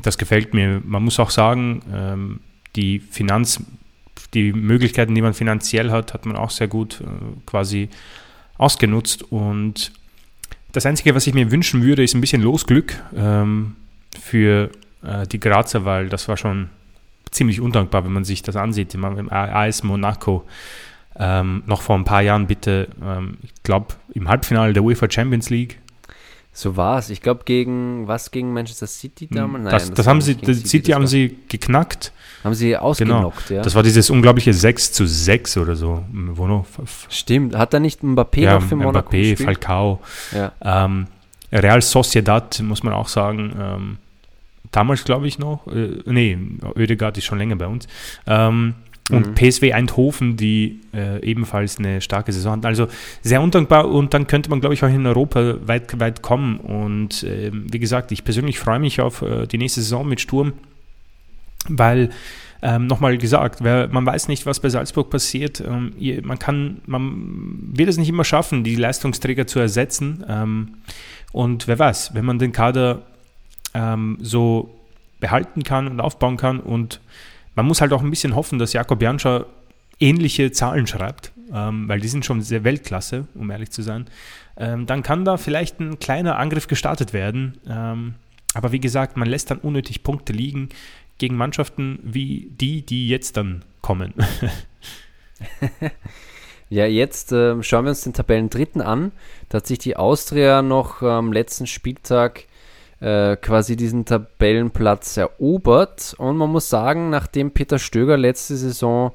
[0.02, 0.82] das gefällt mir.
[0.84, 2.40] Man muss auch sagen, ähm,
[2.76, 3.64] die Finanz,
[4.34, 7.06] die Möglichkeiten, die man finanziell hat, hat man auch sehr gut äh,
[7.46, 7.90] quasi
[8.58, 9.92] ausgenutzt und
[10.76, 13.76] das Einzige, was ich mir wünschen würde, ist ein bisschen Losglück ähm,
[14.20, 14.70] für
[15.04, 16.70] äh, die Grazer, weil das war schon
[17.32, 18.94] ziemlich undankbar, wenn man sich das ansieht.
[18.94, 20.46] Im, AS Monaco
[21.18, 25.50] ähm, noch vor ein paar Jahren bitte, ähm, ich glaube, im Halbfinale der UEFA Champions
[25.50, 25.80] League
[26.58, 27.10] so war es.
[27.10, 29.64] Ich glaube, gegen was gegen Manchester City hm, damals?
[29.66, 32.14] Nein, das, das, das haben sie, City, City haben sie geknackt.
[32.46, 33.58] Haben sie ausgenockt, genau.
[33.58, 33.62] ja.
[33.62, 36.06] Das war dieses unglaubliche 6 zu 6 oder so.
[36.12, 36.66] Wo noch,
[37.10, 39.40] Stimmt, hat da nicht Mbappé ja, noch für Monaco Mbappé, gespielt?
[39.40, 40.00] Falcao.
[40.32, 40.54] Ja.
[40.62, 41.08] Ähm,
[41.52, 43.98] Real Sociedad, muss man auch sagen, ähm,
[44.72, 46.38] damals glaube ich noch, äh, nee,
[46.76, 47.88] Oedegaard ist schon länger bei uns.
[48.28, 48.76] Ähm,
[49.12, 49.36] und mhm.
[49.36, 52.66] PSW Eindhoven, die äh, ebenfalls eine starke Saison hatten.
[52.66, 52.88] Also
[53.22, 56.58] sehr undankbar und dann könnte man, glaube ich, auch in Europa weit, weit kommen.
[56.58, 60.54] Und äh, wie gesagt, ich persönlich freue mich auf äh, die nächste Saison mit Sturm,
[61.68, 62.10] weil
[62.64, 65.62] ähm, nochmal gesagt, wer, man weiß nicht, was bei Salzburg passiert.
[65.62, 70.26] Ähm, ihr, man kann, man wird es nicht immer schaffen, die Leistungsträger zu ersetzen.
[70.28, 70.70] Ähm,
[71.32, 73.04] und wer weiß, wenn man den Kader
[73.76, 74.74] ähm, so
[75.20, 77.02] behalten kann und aufbauen kann und
[77.56, 79.48] man muss halt auch ein bisschen hoffen, dass Jakob Janscher
[80.00, 84.06] ähnliche Zahlen schreibt, ähm, weil die sind schon sehr Weltklasse, um ehrlich zu sein.
[84.58, 87.58] Ähm, dann kann da vielleicht ein kleiner Angriff gestartet werden.
[87.68, 88.16] Ähm,
[88.54, 90.70] aber wie gesagt, man lässt dann unnötig Punkte liegen
[91.18, 94.14] gegen Mannschaften wie die, die jetzt dann kommen.
[96.70, 99.12] ja, jetzt äh, schauen wir uns den Tabellendritten an.
[99.50, 102.46] Da hat sich die Austria noch am letzten Spieltag
[103.00, 106.16] äh, quasi diesen Tabellenplatz erobert.
[106.18, 109.12] Und man muss sagen, nachdem Peter Stöger letzte Saison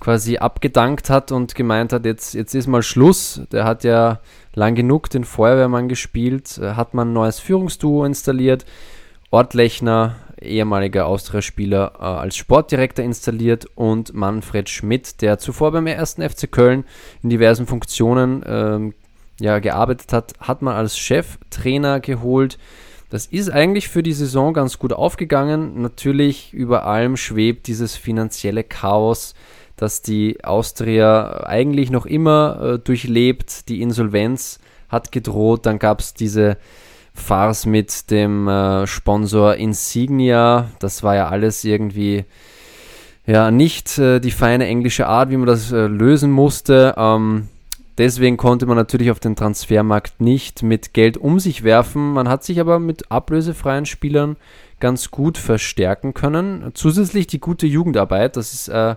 [0.00, 3.42] quasi abgedankt hat und gemeint hat, jetzt, jetzt ist mal Schluss.
[3.52, 4.20] Der hat ja
[4.54, 8.64] lang genug den Feuerwehrmann gespielt, äh, hat man ein neues Führungsduo installiert.
[9.30, 16.28] Ort Lechner, ehemaliger Austria-Spieler, äh, als Sportdirektor installiert und Manfred Schmidt, der zuvor beim ersten
[16.28, 16.84] FC Köln
[17.22, 18.94] in diversen Funktionen ähm,
[19.38, 22.58] ja, gearbeitet hat, hat man als Cheftrainer geholt.
[23.10, 25.82] Das ist eigentlich für die Saison ganz gut aufgegangen.
[25.82, 29.34] Natürlich über allem schwebt dieses finanzielle Chaos,
[29.76, 33.68] das die Austria eigentlich noch immer äh, durchlebt.
[33.68, 35.66] Die Insolvenz hat gedroht.
[35.66, 36.56] Dann gab es diese
[37.12, 40.70] Farce mit dem äh, Sponsor Insignia.
[40.78, 42.24] Das war ja alles irgendwie
[43.26, 46.94] ja nicht äh, die feine englische Art, wie man das äh, lösen musste.
[46.96, 47.48] Ähm,
[48.00, 52.12] deswegen konnte man natürlich auf den Transfermarkt nicht mit Geld um sich werfen.
[52.12, 54.36] Man hat sich aber mit ablösefreien Spielern
[54.80, 56.70] ganz gut verstärken können.
[56.74, 58.96] Zusätzlich die gute Jugendarbeit, das ist äh,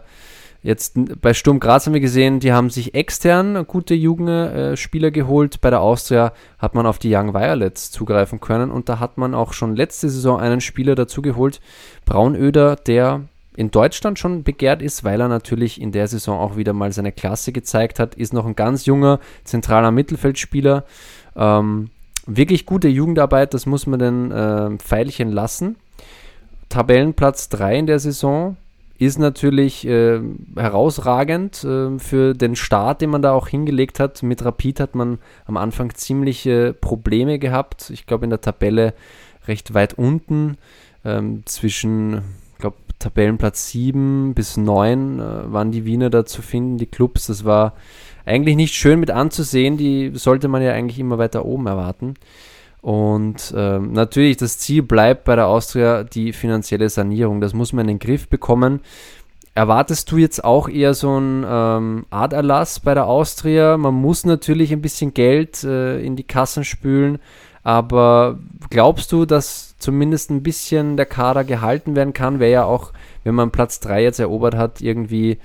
[0.61, 5.59] jetzt bei Sturm Graz haben wir gesehen, die haben sich extern gute Jugendspieler äh, geholt.
[5.59, 9.35] Bei der Austria hat man auf die Young Violets zugreifen können und da hat man
[9.35, 11.59] auch schon letzte Saison einen Spieler dazu geholt,
[12.05, 13.23] Braunöder, der
[13.55, 17.11] in Deutschland schon begehrt ist, weil er natürlich in der Saison auch wieder mal seine
[17.11, 20.85] Klasse gezeigt hat, ist noch ein ganz junger zentraler Mittelfeldspieler.
[21.35, 21.89] Ähm,
[22.25, 25.75] wirklich gute Jugendarbeit, das muss man den äh, Pfeilchen lassen.
[26.69, 28.57] Tabellenplatz 3 in der Saison
[28.97, 30.21] ist natürlich äh,
[30.55, 34.23] herausragend äh, für den Start, den man da auch hingelegt hat.
[34.23, 37.89] Mit Rapid hat man am Anfang ziemliche Probleme gehabt.
[37.89, 38.93] Ich glaube in der Tabelle
[39.47, 40.57] recht weit unten
[41.03, 42.21] ähm, zwischen
[43.03, 47.27] Tabellenplatz 7 bis 9 äh, waren die Wiener da zu finden, die Clubs.
[47.27, 47.73] Das war
[48.25, 49.77] eigentlich nicht schön mit anzusehen.
[49.77, 52.15] Die sollte man ja eigentlich immer weiter oben erwarten.
[52.81, 57.41] Und ähm, natürlich, das Ziel bleibt bei der Austria die finanzielle Sanierung.
[57.41, 58.81] Das muss man in den Griff bekommen.
[59.55, 63.77] Erwartest du jetzt auch eher so ein ähm, Aderlass bei der Austria?
[63.77, 67.19] Man muss natürlich ein bisschen Geld äh, in die Kassen spülen,
[67.61, 68.39] aber
[68.69, 72.39] glaubst du, dass zumindest ein bisschen der Kader gehalten werden kann?
[72.39, 75.37] Wäre ja auch, wenn man Platz 3 jetzt erobert hat, irgendwie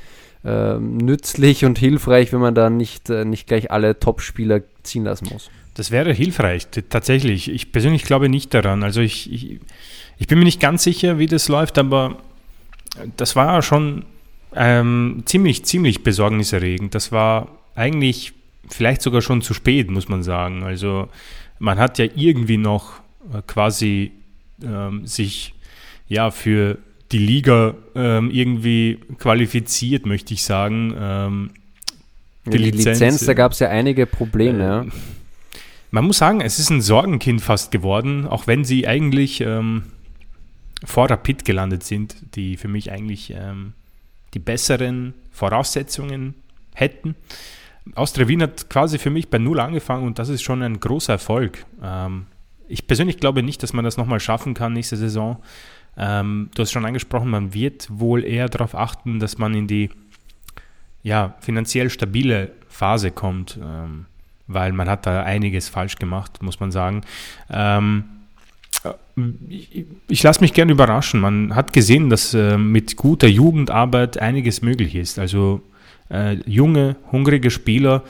[0.45, 5.29] äh, nützlich und hilfreich, wenn man da nicht, äh, nicht gleich alle Top-Spieler ziehen lassen
[5.31, 5.51] muss.
[5.75, 7.51] Das wäre hilfreich, tatsächlich.
[7.51, 8.83] Ich persönlich glaube nicht daran.
[8.83, 9.61] Also ich, ich,
[10.19, 12.17] ich bin mir nicht ganz sicher, wie das läuft, aber
[13.17, 14.05] das war schon
[14.55, 16.95] ähm, ziemlich, ziemlich besorgniserregend.
[16.95, 18.33] Das war eigentlich
[18.69, 20.63] vielleicht sogar schon zu spät, muss man sagen.
[20.63, 21.09] Also
[21.59, 22.95] man hat ja irgendwie noch
[23.33, 24.13] äh, quasi
[24.65, 25.55] ähm, sich
[26.09, 26.79] ja für
[27.13, 30.95] die Liga ähm, irgendwie qualifiziert, möchte ich sagen.
[30.99, 31.51] Ähm,
[32.47, 34.63] die, die Lizenz, Lizenz, da gab es ja einige Probleme.
[34.63, 34.87] Äh, ja.
[35.91, 39.85] Man muss sagen, es ist ein Sorgenkind fast geworden, auch wenn sie eigentlich ähm,
[40.85, 43.73] vor Rapid gelandet sind, die für mich eigentlich ähm,
[44.35, 46.35] die besseren Voraussetzungen
[46.75, 47.15] hätten.
[47.95, 51.15] Austria Wien hat quasi für mich bei Null angefangen und das ist schon ein großer
[51.15, 51.65] Erfolg.
[51.83, 52.27] Ähm,
[52.69, 55.39] ich persönlich glaube nicht, dass man das nochmal schaffen kann nächste Saison.
[55.97, 59.91] Ähm, du hast schon angesprochen, man wird wohl eher darauf achten, dass man in die
[61.03, 64.07] ja, finanziell stabile Phase kommt, ähm,
[64.47, 67.03] weil man hat da einiges falsch gemacht, muss man sagen.
[67.51, 68.05] Ähm,
[69.49, 71.21] ich, ich lasse mich gerne überraschen.
[71.21, 75.19] Man hat gesehen, dass äh, mit guter Jugendarbeit einiges möglich ist.
[75.19, 75.63] Also
[76.11, 78.05] äh, junge, hungrige Spieler,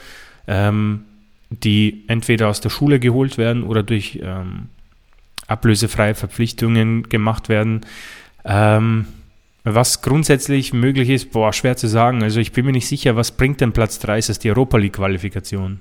[0.46, 1.04] ähm,
[1.50, 4.68] die entweder aus der Schule geholt werden oder durch ähm,
[5.46, 7.80] ablösefreie Verpflichtungen gemacht werden.
[8.44, 9.06] Ähm,
[9.64, 12.22] was grundsätzlich möglich ist, boah, schwer zu sagen.
[12.22, 14.18] Also ich bin mir nicht sicher, was bringt denn Platz 3?
[14.18, 15.80] Ist das die Europa League-Qualifikation?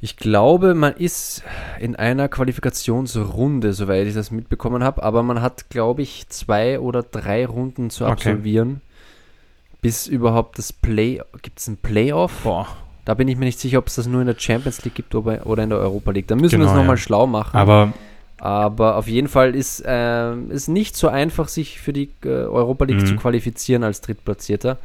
[0.00, 1.42] Ich glaube, man ist
[1.80, 7.02] in einer Qualifikationsrunde, soweit ich das mitbekommen habe, aber man hat, glaube ich, zwei oder
[7.02, 9.78] drei Runden zu absolvieren, okay.
[9.80, 11.20] bis überhaupt das Play.
[11.42, 12.42] Gibt es ein Playoff?
[12.42, 12.68] Boah.
[13.06, 15.14] Da bin ich mir nicht sicher, ob es das nur in der Champions League gibt
[15.14, 16.26] oder in der Europa League.
[16.26, 17.02] Da müssen genau, wir uns genau, nochmal ja.
[17.02, 17.56] schlau machen.
[17.56, 17.92] Aber,
[18.38, 22.84] Aber auf jeden Fall ist es äh, nicht so einfach, sich für die äh, Europa
[22.84, 23.06] League mhm.
[23.06, 24.78] zu qualifizieren als Drittplatzierter.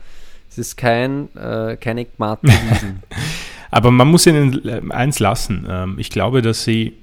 [0.51, 2.05] Es ist kein, äh, kein
[3.71, 5.65] Aber man muss ihnen äh, eins lassen.
[5.67, 6.93] Ähm, ich glaube, dass sie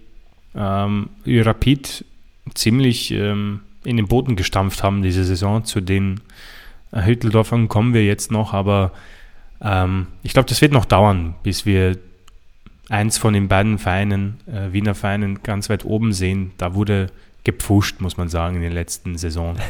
[0.55, 2.05] ähm, Rapid
[2.55, 5.65] ziemlich ähm, in den Boden gestampft haben diese Saison.
[5.65, 6.21] Zu den
[6.93, 8.93] Hütteldorfern kommen wir jetzt noch, aber
[9.63, 11.99] ähm, ich glaube, das wird noch dauern, bis wir
[12.89, 16.53] eins von den beiden Vereinen, äh, Wiener Vereinen, ganz weit oben sehen.
[16.59, 17.09] Da wurde
[17.45, 19.61] gepfuscht, muss man sagen, in den letzten Saisonen.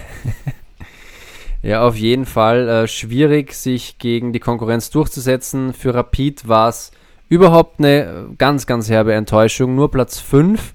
[1.63, 5.73] ja, auf jeden Fall äh, schwierig, sich gegen die Konkurrenz durchzusetzen.
[5.73, 6.93] Für Rapid war es
[7.29, 9.75] überhaupt eine ganz, ganz herbe Enttäuschung.
[9.75, 10.75] Nur Platz 5.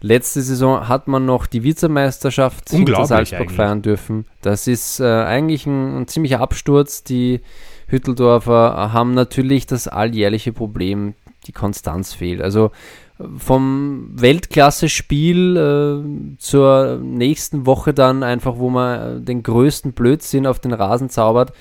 [0.00, 3.56] Letzte Saison hat man noch die Vizemeisterschaft hinter Salzburg eigentlich.
[3.56, 4.26] feiern dürfen.
[4.42, 7.04] Das ist äh, eigentlich ein, ein ziemlicher Absturz.
[7.04, 7.40] Die
[7.86, 11.14] Hütteldorfer haben natürlich das alljährliche Problem,
[11.46, 12.40] die Konstanz fehlt.
[12.40, 12.70] Also
[13.36, 20.72] vom Weltklasse-Spiel äh, zur nächsten Woche dann einfach, wo man den größten Blödsinn auf den
[20.72, 21.52] Rasen zaubert.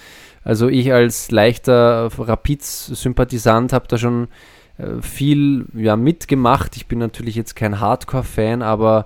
[0.44, 4.30] Also ich als leichter Rapids-Sympathisant habe da schon
[4.78, 6.76] äh, viel ja, mitgemacht.
[6.76, 9.06] Ich bin natürlich jetzt kein Hardcore-Fan, aber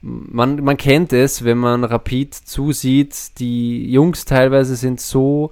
[0.00, 3.38] man, man kennt es, wenn man Rapid zusieht.
[3.40, 5.50] Die Jungs teilweise sind so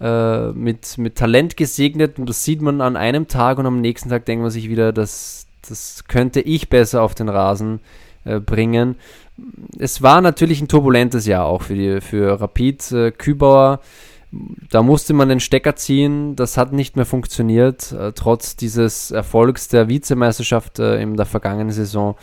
[0.00, 4.08] äh, mit, mit Talent gesegnet und das sieht man an einem Tag und am nächsten
[4.08, 7.80] Tag denkt man sich wieder, das, das könnte ich besser auf den Rasen
[8.24, 8.96] äh, bringen.
[9.78, 12.92] Es war natürlich ein turbulentes Jahr auch für, die, für Rapid.
[12.92, 13.80] Äh, Kübauer,
[14.70, 19.68] da musste man den Stecker ziehen, das hat nicht mehr funktioniert, äh, trotz dieses Erfolgs
[19.68, 22.16] der Vizemeisterschaft äh, in der vergangenen Saison.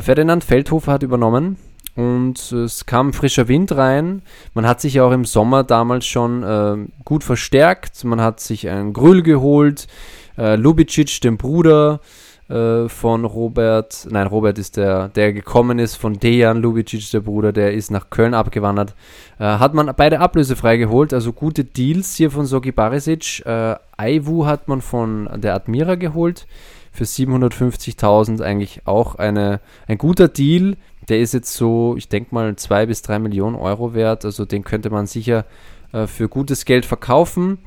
[0.00, 1.58] Ferdinand Feldhofer hat übernommen
[1.96, 4.22] und es kam frischer Wind rein.
[4.54, 8.04] Man hat sich ja auch im Sommer damals schon äh, gut verstärkt.
[8.04, 9.88] Man hat sich einen Grüll geholt,
[10.36, 12.00] äh, Lubicic, den Bruder
[12.48, 17.52] äh, von Robert, nein, Robert ist der, der gekommen ist von Dejan Lubicic, der Bruder,
[17.52, 18.94] der ist nach Köln abgewandert.
[19.38, 23.44] Äh, hat man beide ablösefrei geholt, also gute Deals hier von Sogi Barisic.
[23.46, 26.46] Äh, Aiwu hat man von der Admira geholt
[26.92, 30.76] für 750.000 eigentlich auch eine, ein guter Deal
[31.08, 34.24] der ist jetzt so, ich denke mal, zwei bis drei Millionen Euro wert.
[34.24, 35.44] Also den könnte man sicher
[35.92, 37.58] äh, für gutes Geld verkaufen.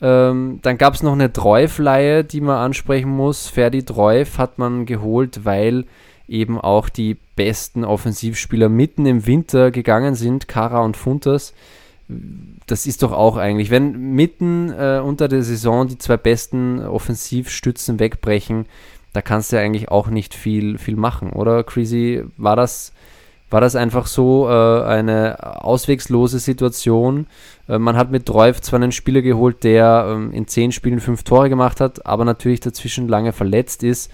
[0.00, 3.48] Ähm, dann gab es noch eine Treuf-Leihe, die man ansprechen muss.
[3.48, 5.84] Ferdi Treuf hat man geholt, weil
[6.28, 11.54] eben auch die besten Offensivspieler mitten im Winter gegangen sind, Kara und Funtas.
[12.66, 17.98] Das ist doch auch eigentlich, wenn mitten äh, unter der Saison die zwei besten Offensivstützen
[17.98, 18.66] wegbrechen,
[19.16, 21.64] da kannst du ja eigentlich auch nicht viel, viel machen, oder?
[21.64, 22.92] Crazy, war das,
[23.48, 27.26] war das einfach so äh, eine auswegslose Situation?
[27.66, 31.22] Äh, man hat mit Treuf zwar einen Spieler geholt, der äh, in zehn Spielen fünf
[31.22, 34.12] Tore gemacht hat, aber natürlich dazwischen lange verletzt ist,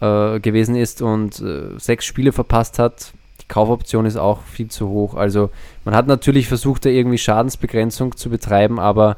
[0.00, 3.14] äh, gewesen ist und äh, sechs Spiele verpasst hat.
[3.42, 5.14] Die Kaufoption ist auch viel zu hoch.
[5.16, 5.50] Also
[5.84, 9.16] man hat natürlich versucht, da irgendwie Schadensbegrenzung zu betreiben, aber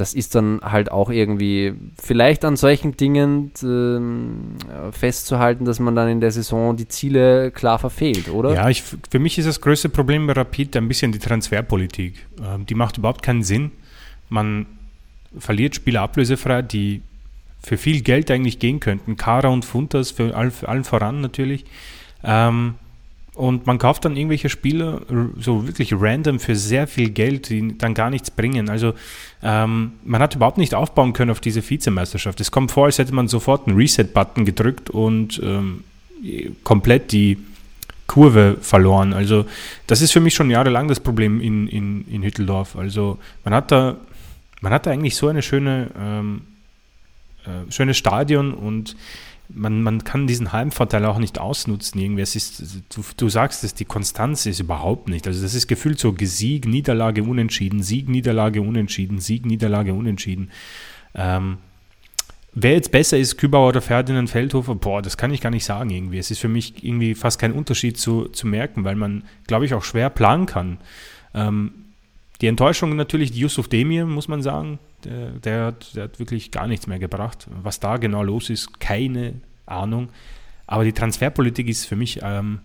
[0.00, 6.08] das ist dann halt auch irgendwie vielleicht an solchen Dingen äh, festzuhalten, dass man dann
[6.08, 8.54] in der Saison die Ziele klar verfehlt, oder?
[8.54, 12.14] Ja, ich, für mich ist das größte Problem bei Rapid ein bisschen die Transferpolitik.
[12.42, 13.72] Ähm, die macht überhaupt keinen Sinn.
[14.30, 14.66] Man
[15.38, 17.02] verliert Spieler ablösefrei, die
[17.62, 19.18] für viel Geld eigentlich gehen könnten.
[19.18, 21.66] Kara und Funtas, für, all, für allen voran natürlich.
[22.24, 22.76] Ähm,
[23.34, 25.02] und man kauft dann irgendwelche Spieler
[25.38, 28.68] so wirklich random für sehr viel Geld, die dann gar nichts bringen.
[28.68, 28.94] Also
[29.42, 32.40] ähm, man hat überhaupt nicht aufbauen können auf diese Vizemeisterschaft.
[32.40, 35.84] Es kommt vor, als hätte man sofort einen Reset-Button gedrückt und ähm,
[36.64, 37.38] komplett die
[38.06, 39.12] Kurve verloren.
[39.12, 39.46] Also
[39.86, 42.74] das ist für mich schon jahrelang das Problem in, in, in Hütteldorf.
[42.74, 43.96] Also man hat da,
[44.60, 46.42] man hat da eigentlich so eine schöne, ähm,
[47.44, 48.96] äh, schönes Stadion und
[49.54, 52.00] man, man kann diesen Heimvorteil auch nicht ausnutzen.
[52.00, 52.22] Irgendwie.
[52.22, 55.26] Es ist, du, du sagst es, die Konstanz ist überhaupt nicht.
[55.26, 60.50] Also das ist gefühlt so Sieg, Niederlage, Unentschieden, Sieg, Niederlage, Unentschieden, Sieg, Niederlage, Unentschieden.
[61.14, 61.58] Ähm,
[62.52, 65.90] wer jetzt besser ist, Kübauer oder Ferdinand Feldhofer, boah, das kann ich gar nicht sagen
[65.90, 66.18] irgendwie.
[66.18, 69.74] Es ist für mich irgendwie fast kein Unterschied zu, zu merken, weil man, glaube ich,
[69.74, 70.78] auch schwer planen kann.
[71.34, 71.72] Ähm,
[72.40, 76.50] die Enttäuschung natürlich, die Yusuf Demir, muss man sagen, der, der, hat, der, hat, wirklich
[76.50, 77.46] gar nichts mehr gebracht.
[77.62, 79.34] Was da genau los ist, keine
[79.66, 80.08] Ahnung.
[80.66, 82.60] Aber die Transferpolitik ist für mich ähm,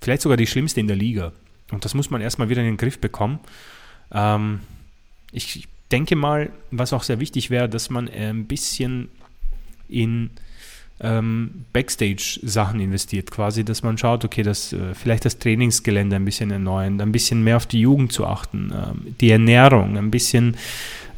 [0.00, 1.32] vielleicht sogar die schlimmste in der Liga.
[1.70, 3.40] Und das muss man erstmal wieder in den Griff bekommen.
[4.12, 4.60] Ähm,
[5.32, 9.08] ich denke mal, was auch sehr wichtig wäre, dass man ein bisschen
[9.88, 10.30] in
[11.00, 16.50] ähm, Backstage-Sachen investiert, quasi, dass man schaut, okay, dass äh, vielleicht das Trainingsgelände ein bisschen
[16.50, 20.56] erneuern, ein bisschen mehr auf die Jugend zu achten, ähm, die Ernährung, ein bisschen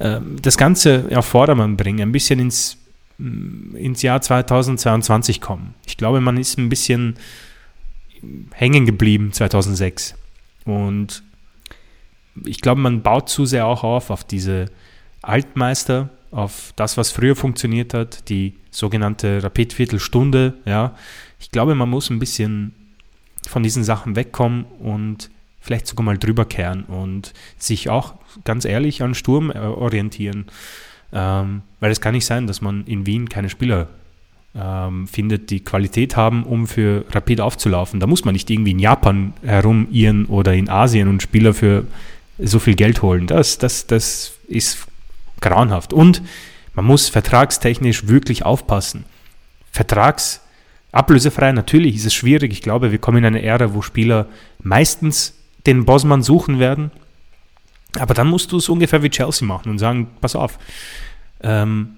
[0.01, 2.79] ähm, das Ganze auf Vordermann bringen, ein bisschen ins,
[3.18, 5.74] mm, ins Jahr 2022 kommen.
[5.87, 7.16] Ich glaube, man ist ein bisschen
[8.53, 10.14] hängen geblieben 2006
[10.64, 11.22] und
[12.45, 14.66] ich glaube, man baut zu sehr auch auf auf diese
[15.22, 20.53] Altmeister, auf das, was früher funktioniert hat, die sogenannte Rapid-Viertelstunde.
[20.66, 20.95] Ja.
[21.41, 22.74] Ich glaube, man muss ein bisschen
[23.49, 25.30] von diesen Sachen wegkommen und
[25.61, 28.14] vielleicht sogar mal drüber kehren und sich auch
[28.45, 30.45] ganz ehrlich an Sturm äh, orientieren.
[31.11, 33.89] Ähm, weil es kann nicht sein, dass man in Wien keine Spieler
[34.55, 37.99] ähm, findet, die Qualität haben, um für Rapid aufzulaufen.
[37.99, 41.87] Da muss man nicht irgendwie in Japan herumirren oder in Asien und Spieler für
[42.39, 43.26] so viel Geld holen.
[43.26, 44.87] Das, das, das ist
[45.41, 45.93] grauenhaft.
[45.93, 46.22] Und
[46.74, 49.05] man muss vertragstechnisch wirklich aufpassen.
[49.70, 50.41] Vertrags
[50.93, 52.53] ablösefrei, natürlich ist es schwierig.
[52.53, 54.26] Ich glaube, wir kommen in eine Ära, wo Spieler
[54.62, 55.34] meistens
[55.66, 56.91] den Bossmann suchen werden.
[57.99, 60.59] Aber dann musst du es ungefähr wie Chelsea machen und sagen, pass auf,
[61.41, 61.97] ähm,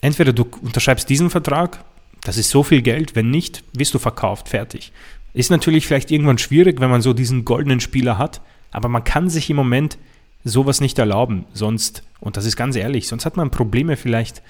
[0.00, 1.84] entweder du unterschreibst diesen Vertrag,
[2.22, 4.92] das ist so viel Geld, wenn nicht, wirst du verkauft, fertig.
[5.32, 9.30] Ist natürlich vielleicht irgendwann schwierig, wenn man so diesen goldenen Spieler hat, aber man kann
[9.30, 9.98] sich im Moment
[10.44, 14.42] sowas nicht erlauben, sonst, und das ist ganz ehrlich, sonst hat man Probleme vielleicht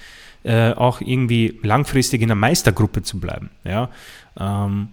[0.45, 3.51] äh, auch irgendwie langfristig in der Meistergruppe zu bleiben.
[3.65, 3.91] Ja?
[4.39, 4.89] Ähm,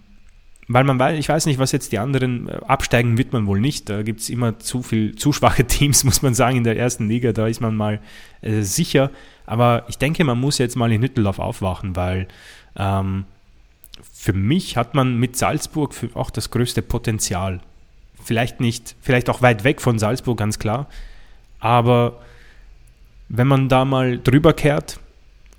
[0.68, 3.60] weil man weiß, ich weiß nicht, was jetzt die anderen äh, absteigen wird man wohl
[3.60, 3.90] nicht.
[3.90, 7.08] Da gibt es immer zu viel, zu schwache Teams, muss man sagen, in der ersten
[7.08, 7.32] Liga.
[7.32, 8.00] Da ist man mal
[8.42, 9.12] äh, sicher.
[9.46, 12.28] Aber ich denke, man muss jetzt mal in Hütteldorf aufwachen, weil
[12.76, 13.26] ähm,
[14.14, 17.62] für mich hat man mit Salzburg auch das größte Potenzial.
[18.28, 20.90] Vielleicht nicht, vielleicht auch weit weg von Salzburg, ganz klar.
[21.62, 22.20] Aber
[23.30, 25.00] wenn man da mal drüber kehrt,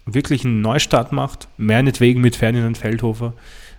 [0.04, 3.32] wirklich einen Neustart macht, meinetwegen mit Ferdinand Feldhofer,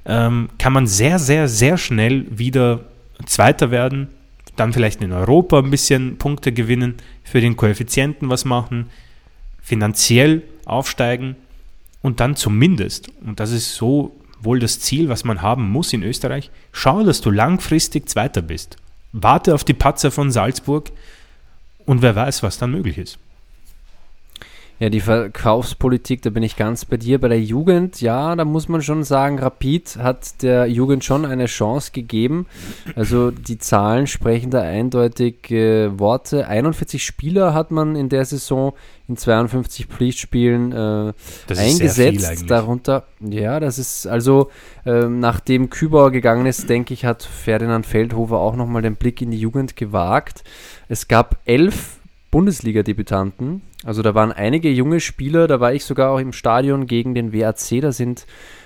[0.05, 2.79] ähm, kann man sehr, sehr, sehr schnell wieder
[3.27, 4.07] Zweiter werden,
[4.55, 8.89] dann vielleicht in Europa ein bisschen Punkte gewinnen, für den Koeffizienten was machen,
[9.61, 11.35] finanziell aufsteigen
[12.01, 16.03] und dann zumindest, und das ist so wohl das Ziel, was man haben muss in
[16.03, 18.77] Österreich, schau, dass du langfristig Zweiter bist.
[19.11, 20.91] Warte auf die Patzer von Salzburg
[21.85, 23.17] und wer weiß, was dann möglich ist.
[24.79, 27.19] Ja, die Verkaufspolitik, da bin ich ganz bei dir.
[27.19, 31.47] Bei der Jugend, ja, da muss man schon sagen, Rapid hat der Jugend schon eine
[31.47, 32.45] Chance gegeben.
[32.95, 36.47] Also die Zahlen sprechen da eindeutig äh, Worte.
[36.47, 38.71] 41 Spieler hat man in der Saison
[39.09, 41.13] in 52 Pflichtspielen äh,
[41.49, 42.49] eingesetzt.
[42.49, 44.49] Darunter, ja, das ist also,
[44.85, 49.31] äh, nachdem Kübauer gegangen ist, denke ich, hat Ferdinand Feldhofer auch nochmal den Blick in
[49.31, 50.45] die Jugend gewagt.
[50.87, 51.98] Es gab elf
[52.31, 53.61] Bundesliga-Debütanten.
[53.83, 57.33] Also da waren einige junge Spieler, da war ich sogar auch im Stadion gegen den
[57.33, 57.81] WAC.
[57.81, 58.25] Da sind,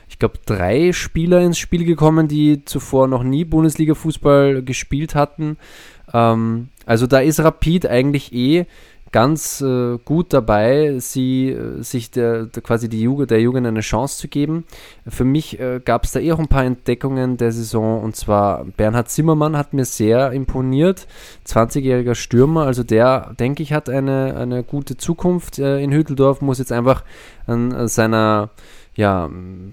[0.09, 5.57] ich glaube, drei Spieler ins Spiel gekommen, die zuvor noch nie Bundesliga-Fußball gespielt hatten.
[6.13, 8.65] Ähm, also da ist Rapid eigentlich eh
[9.13, 13.79] ganz äh, gut dabei, sie, äh, sich der, der, quasi die Jugend, der Jugend eine
[13.79, 14.65] Chance zu geben.
[15.07, 18.01] Für mich äh, gab es da eh auch ein paar Entdeckungen der Saison.
[18.01, 21.07] Und zwar Bernhard Zimmermann hat mir sehr imponiert,
[21.47, 26.57] 20-jähriger Stürmer, also der, denke ich, hat eine, eine gute Zukunft äh, in Hütteldorf, muss
[26.57, 27.03] jetzt einfach
[27.45, 28.49] an seiner
[28.95, 29.29] ja,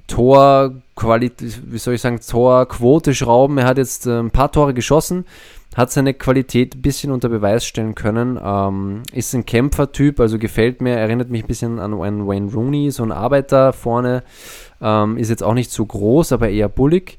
[0.06, 3.58] Torqualität, wie soll ich sagen, Torquote schrauben.
[3.58, 5.24] Er hat jetzt äh, ein paar Tore geschossen
[5.76, 8.38] hat seine Qualität ein bisschen unter Beweis stellen können.
[8.42, 13.02] Ähm, ist ein Kämpfertyp, also gefällt mir, erinnert mich ein bisschen an Wayne Rooney, so
[13.02, 14.22] ein Arbeiter vorne.
[14.80, 17.18] Ähm, ist jetzt auch nicht so groß, aber eher bullig.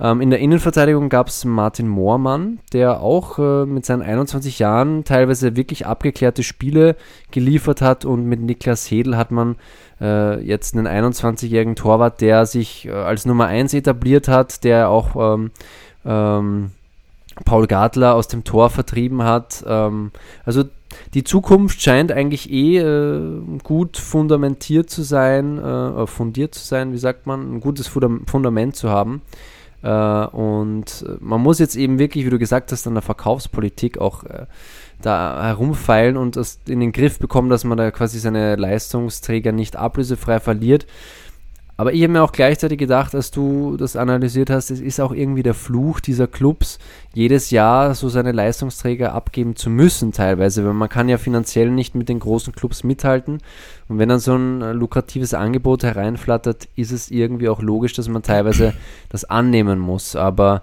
[0.00, 5.04] Ähm, in der Innenverteidigung gab es Martin Moormann, der auch äh, mit seinen 21 Jahren
[5.04, 6.96] teilweise wirklich abgeklärte Spiele
[7.30, 9.54] geliefert hat und mit Niklas Hedel hat man
[10.00, 15.34] äh, jetzt einen 21-jährigen Torwart, der sich äh, als Nummer 1 etabliert hat, der auch
[15.34, 15.52] ähm,
[16.04, 16.72] ähm,
[17.44, 19.64] Paul Gartler aus dem Tor vertrieben hat.
[19.66, 20.12] Ähm,
[20.44, 20.64] also
[21.14, 26.98] die Zukunft scheint eigentlich eh äh, gut fundamentiert zu sein, äh, fundiert zu sein, wie
[26.98, 29.22] sagt man, ein gutes Fundament zu haben.
[29.82, 34.24] Äh, und man muss jetzt eben wirklich, wie du gesagt hast, an der Verkaufspolitik auch
[34.24, 34.46] äh,
[35.02, 39.76] da herumfeilen und das in den Griff bekommen, dass man da quasi seine Leistungsträger nicht
[39.76, 40.86] ablösefrei verliert.
[41.76, 45.12] Aber ich habe mir auch gleichzeitig gedacht, als du das analysiert hast, es ist auch
[45.12, 46.78] irgendwie der Fluch dieser Clubs,
[47.14, 51.96] jedes Jahr so seine Leistungsträger abgeben zu müssen, teilweise, weil man kann ja finanziell nicht
[51.96, 53.38] mit den großen Clubs mithalten.
[53.88, 58.08] Und wenn dann so ein äh, lukratives Angebot hereinflattert, ist es irgendwie auch logisch, dass
[58.08, 58.72] man teilweise
[59.08, 60.14] das annehmen muss.
[60.14, 60.62] Aber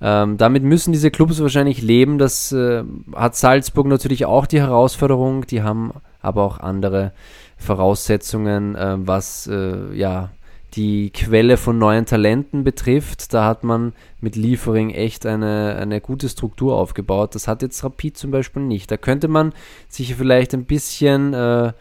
[0.00, 2.18] ähm, damit müssen diese Clubs wahrscheinlich leben.
[2.18, 5.46] Das äh, hat Salzburg natürlich auch die Herausforderung.
[5.46, 7.12] Die haben aber auch andere
[7.56, 10.30] Voraussetzungen, äh, was äh, ja
[10.76, 16.28] die Quelle von neuen Talenten betrifft, da hat man mit Liefering echt eine, eine gute
[16.28, 17.34] Struktur aufgebaut.
[17.34, 18.90] Das hat jetzt Rapid zum Beispiel nicht.
[18.90, 19.52] Da könnte man
[19.88, 21.72] sich vielleicht ein bisschen, äh,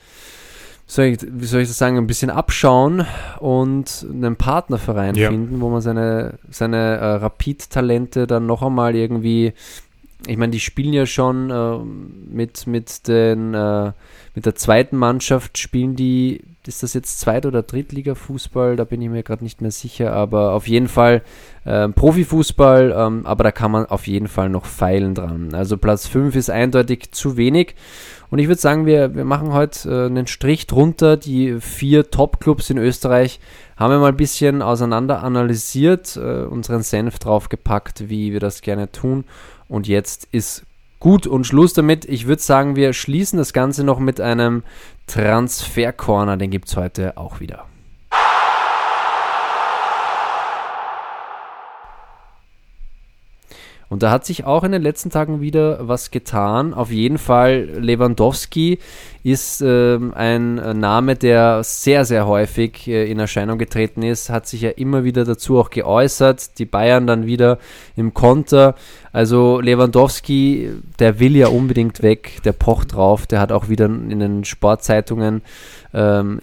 [0.85, 3.05] soll ich, wie soll ich das sagen, ein bisschen abschauen
[3.39, 5.29] und einen Partnerverein ja.
[5.29, 9.53] finden, wo man seine, seine äh, Rapid-Talente dann noch einmal irgendwie
[10.25, 11.77] ich meine, die spielen ja schon äh,
[12.33, 13.91] mit, mit, den, äh,
[14.35, 18.75] mit der zweiten Mannschaft, spielen die, ist das jetzt Zweit- oder Drittliga-Fußball?
[18.75, 21.21] Da bin ich mir gerade nicht mehr sicher, aber auf jeden Fall
[21.65, 25.53] äh, Profifußball, ähm, aber da kann man auf jeden Fall noch feilen dran.
[25.53, 27.75] Also Platz 5 ist eindeutig zu wenig.
[28.29, 31.17] Und ich würde sagen, wir, wir machen heute äh, einen Strich drunter.
[31.17, 33.39] Die vier Top-Clubs in Österreich
[33.77, 38.91] haben wir mal ein bisschen auseinander analysiert, äh, unseren Senf draufgepackt, wie wir das gerne
[38.91, 39.25] tun.
[39.67, 40.63] Und jetzt ist
[41.03, 42.05] gut und Schluss damit.
[42.05, 44.63] Ich würde sagen, wir schließen das Ganze noch mit einem
[45.07, 46.37] Transfer-Corner.
[46.37, 47.65] Den gibt es heute auch wieder.
[53.93, 56.73] Und da hat sich auch in den letzten Tagen wieder was getan.
[56.73, 58.79] Auf jeden Fall Lewandowski
[59.21, 64.61] ist äh, ein Name, der sehr, sehr häufig äh, in Erscheinung getreten ist, hat sich
[64.61, 66.57] ja immer wieder dazu auch geäußert.
[66.57, 67.59] Die Bayern dann wieder
[67.95, 68.73] im Konter.
[69.11, 74.19] Also Lewandowski, der will ja unbedingt weg, der pocht drauf, der hat auch wieder in
[74.19, 75.43] den Sportzeitungen
[75.93, 76.39] ähm,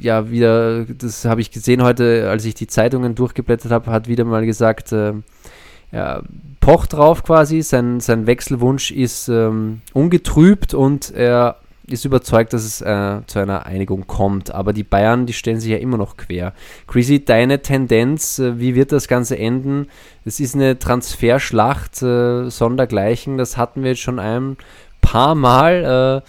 [0.00, 4.24] ja wieder, das habe ich gesehen heute, als ich die Zeitungen durchgeblättert habe, hat wieder
[4.24, 5.14] mal gesagt, äh,
[5.94, 6.22] ja,
[6.64, 11.56] pocht drauf quasi, sein, sein Wechselwunsch ist ähm, ungetrübt und er
[11.86, 14.50] ist überzeugt, dass es äh, zu einer Einigung kommt.
[14.54, 16.54] Aber die Bayern, die stellen sich ja immer noch quer.
[16.86, 19.88] Chrissy, deine Tendenz, äh, wie wird das Ganze enden?
[20.24, 24.56] Es ist eine Transferschlacht äh, sondergleichen, das hatten wir jetzt schon ein
[25.02, 26.22] paar Mal.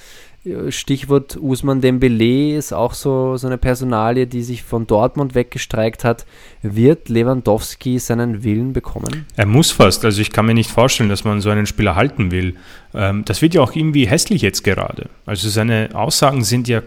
[0.70, 6.26] Stichwort Usman Dembele ist auch so, so eine Personalie, die sich von Dortmund weggestreikt hat.
[6.62, 9.26] Wird Lewandowski seinen Willen bekommen?
[9.36, 10.06] Er muss fast.
[10.06, 12.56] Also ich kann mir nicht vorstellen, dass man so einen Spieler halten will.
[12.93, 15.10] Ähm, das wird ja auch irgendwie hässlich jetzt gerade.
[15.26, 16.84] Also seine Aussagen sind ja,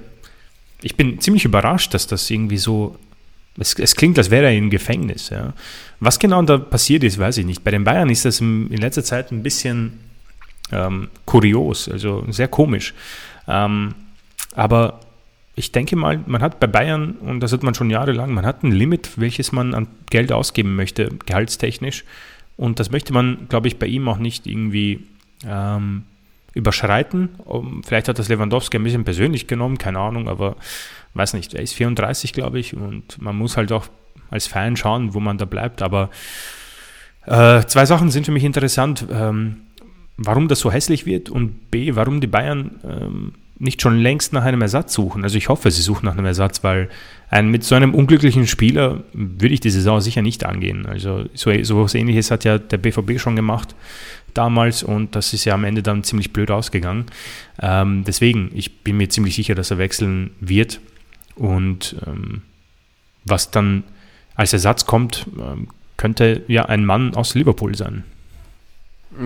[0.80, 2.94] ich bin ziemlich überrascht, dass das irgendwie so,
[3.58, 5.30] es, es klingt, als wäre er im Gefängnis.
[5.30, 5.52] Ja.
[5.98, 7.64] Was genau da passiert ist, weiß ich nicht.
[7.64, 9.98] Bei den Bayern ist das in letzter Zeit ein bisschen
[10.70, 12.94] ähm, kurios, also sehr komisch.
[13.48, 13.94] Ähm,
[14.54, 15.00] aber
[15.54, 18.62] ich denke mal, man hat bei Bayern, und das hat man schon jahrelang, man hat
[18.62, 22.04] ein Limit, welches man an Geld ausgeben möchte, gehaltstechnisch.
[22.56, 25.06] Und das möchte man, glaube ich, bei ihm auch nicht irgendwie
[25.44, 26.04] ähm,
[26.54, 27.30] überschreiten.
[27.84, 30.56] Vielleicht hat das Lewandowski ein bisschen persönlich genommen, keine Ahnung, aber
[31.14, 33.86] weiß nicht, er ist 34, glaube ich, und man muss halt auch
[34.30, 35.82] als Fan schauen, wo man da bleibt.
[35.82, 36.10] Aber
[37.26, 39.06] äh, zwei Sachen sind für mich interessant.
[39.10, 39.62] Ähm,
[40.18, 44.44] warum das so hässlich wird und B, warum die Bayern ähm, nicht schon längst nach
[44.44, 45.24] einem Ersatz suchen.
[45.24, 46.88] Also ich hoffe, sie suchen nach einem Ersatz, weil
[47.30, 50.86] ein, mit so einem unglücklichen Spieler würde ich die Saison sicher nicht angehen.
[50.86, 53.74] Also so, so was ähnliches hat ja der BVB schon gemacht
[54.34, 57.06] damals und das ist ja am Ende dann ziemlich blöd ausgegangen.
[57.60, 60.80] Ähm, deswegen, ich bin mir ziemlich sicher, dass er wechseln wird
[61.34, 62.42] und ähm,
[63.24, 63.84] was dann
[64.34, 68.04] als Ersatz kommt, ähm, könnte ja ein Mann aus Liverpool sein.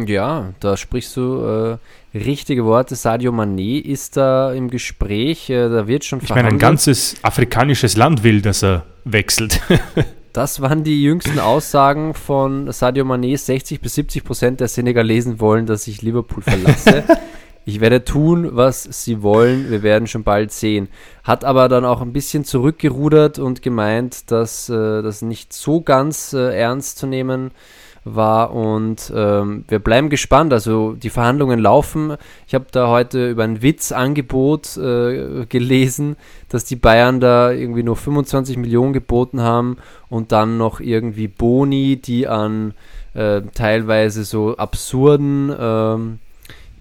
[0.07, 1.79] Ja, da sprichst du
[2.15, 2.95] äh, richtige Worte.
[2.95, 7.97] Sadio Mané ist da im Gespräch, äh, da wird schon Ich meine, ein ganzes afrikanisches
[7.97, 9.61] Land will, dass er wechselt.
[10.33, 13.37] das waren die jüngsten Aussagen von Sadio Mané.
[13.37, 17.03] 60 bis 70 Prozent der Senegalesen wollen, dass ich Liverpool verlasse.
[17.65, 19.69] ich werde tun, was sie wollen.
[19.69, 20.89] Wir werden schon bald sehen.
[21.25, 26.33] Hat aber dann auch ein bisschen zurückgerudert und gemeint, dass äh, das nicht so ganz
[26.35, 30.53] äh, ernst zu nehmen ist war und ähm, wir bleiben gespannt.
[30.53, 32.17] Also die Verhandlungen laufen.
[32.47, 36.17] Ich habe da heute über ein Witzangebot äh, gelesen,
[36.49, 39.77] dass die Bayern da irgendwie nur 25 Millionen geboten haben
[40.09, 42.75] und dann noch irgendwie Boni, die an
[43.15, 46.19] äh, teilweise so absurden ähm,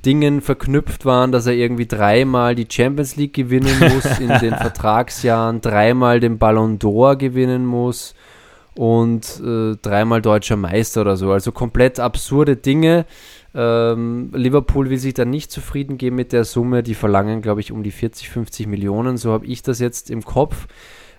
[0.03, 5.61] Dingen verknüpft waren, dass er irgendwie dreimal die Champions League gewinnen muss in den Vertragsjahren,
[5.61, 8.15] dreimal den Ballon d'Or gewinnen muss
[8.75, 11.31] und äh, dreimal deutscher Meister oder so.
[11.31, 13.05] Also komplett absurde Dinge.
[13.53, 16.83] Ähm, Liverpool will sich da nicht zufrieden geben mit der Summe.
[16.83, 19.17] Die verlangen, glaube ich, um die 40, 50 Millionen.
[19.17, 20.67] So habe ich das jetzt im Kopf.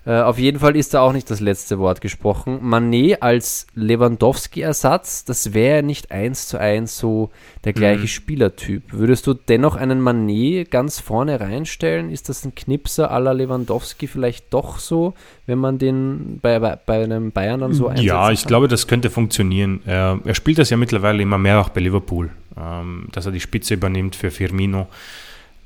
[0.05, 2.59] Äh, auf jeden Fall ist da auch nicht das letzte Wort gesprochen.
[2.61, 7.30] Manet als Lewandowski-Ersatz, das wäre nicht eins zu eins so
[7.64, 8.09] der gleiche mhm.
[8.09, 8.82] Spielertyp.
[8.90, 12.11] Würdest du dennoch einen Manet ganz vorne reinstellen?
[12.11, 15.14] Ist das ein Knipser aller Lewandowski vielleicht doch so,
[15.46, 18.07] wenn man den bei, bei, bei einem Bayern dann so einsetzt?
[18.07, 18.48] Ja, ich kann?
[18.48, 19.82] glaube, das könnte funktionieren.
[19.86, 23.40] Er, er, spielt das ja mittlerweile immer mehr auch bei Liverpool, ähm, dass er die
[23.40, 24.88] Spitze übernimmt für Firmino.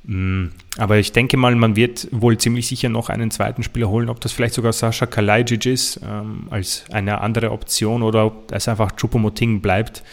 [0.07, 0.47] Mm,
[0.77, 4.21] aber ich denke mal, man wird wohl ziemlich sicher noch einen zweiten Spieler holen, ob
[4.21, 8.93] das vielleicht sogar Sascha Kalajic ist, ähm, als eine andere Option oder ob es einfach
[8.95, 10.03] Chupomoting bleibt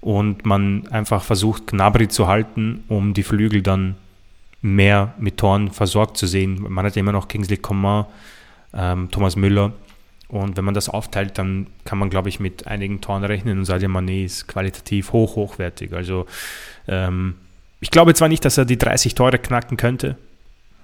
[0.00, 3.94] und man einfach versucht, Gnabry zu halten, um die Flügel dann
[4.62, 6.66] mehr mit Toren versorgt zu sehen.
[6.68, 8.06] Man hat ja immer noch Kingsley Coman,
[8.74, 9.72] ähm, Thomas Müller
[10.26, 13.64] Und wenn man das aufteilt, dann kann man, glaube ich, mit einigen Toren rechnen und
[13.64, 15.92] Sadio Mané ist qualitativ hoch, hochwertig.
[15.92, 16.26] Also
[16.88, 17.36] ähm,
[17.80, 20.16] ich glaube zwar nicht, dass er die 30 Tore knacken könnte.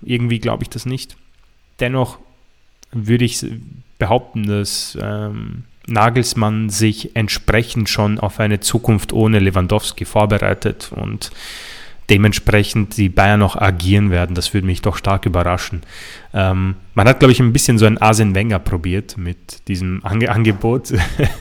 [0.03, 1.17] Irgendwie glaube ich das nicht.
[1.81, 2.19] Dennoch
[2.93, 3.45] würde ich
[3.99, 11.31] behaupten, dass ähm, Nagelsmann sich entsprechend schon auf eine Zukunft ohne Lewandowski vorbereitet und
[12.11, 14.35] dementsprechend die Bayern noch agieren werden.
[14.35, 15.83] Das würde mich doch stark überraschen.
[16.35, 20.31] Ähm, man hat, glaube ich, ein bisschen so ein Arsene Wenger probiert mit diesem Ange
[20.31, 20.93] Angebot,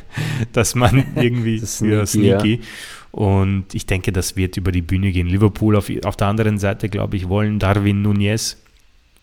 [0.54, 2.56] dass man irgendwie das sneaky, sneaky.
[2.56, 2.68] Ja.
[3.12, 5.28] Und ich denke, das wird über die Bühne gehen.
[5.28, 8.58] Liverpool auf, auf der anderen Seite, glaube ich, wollen Darwin Nunez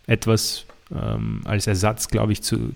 [0.07, 2.75] etwas ähm, als Ersatz, glaube ich, zu,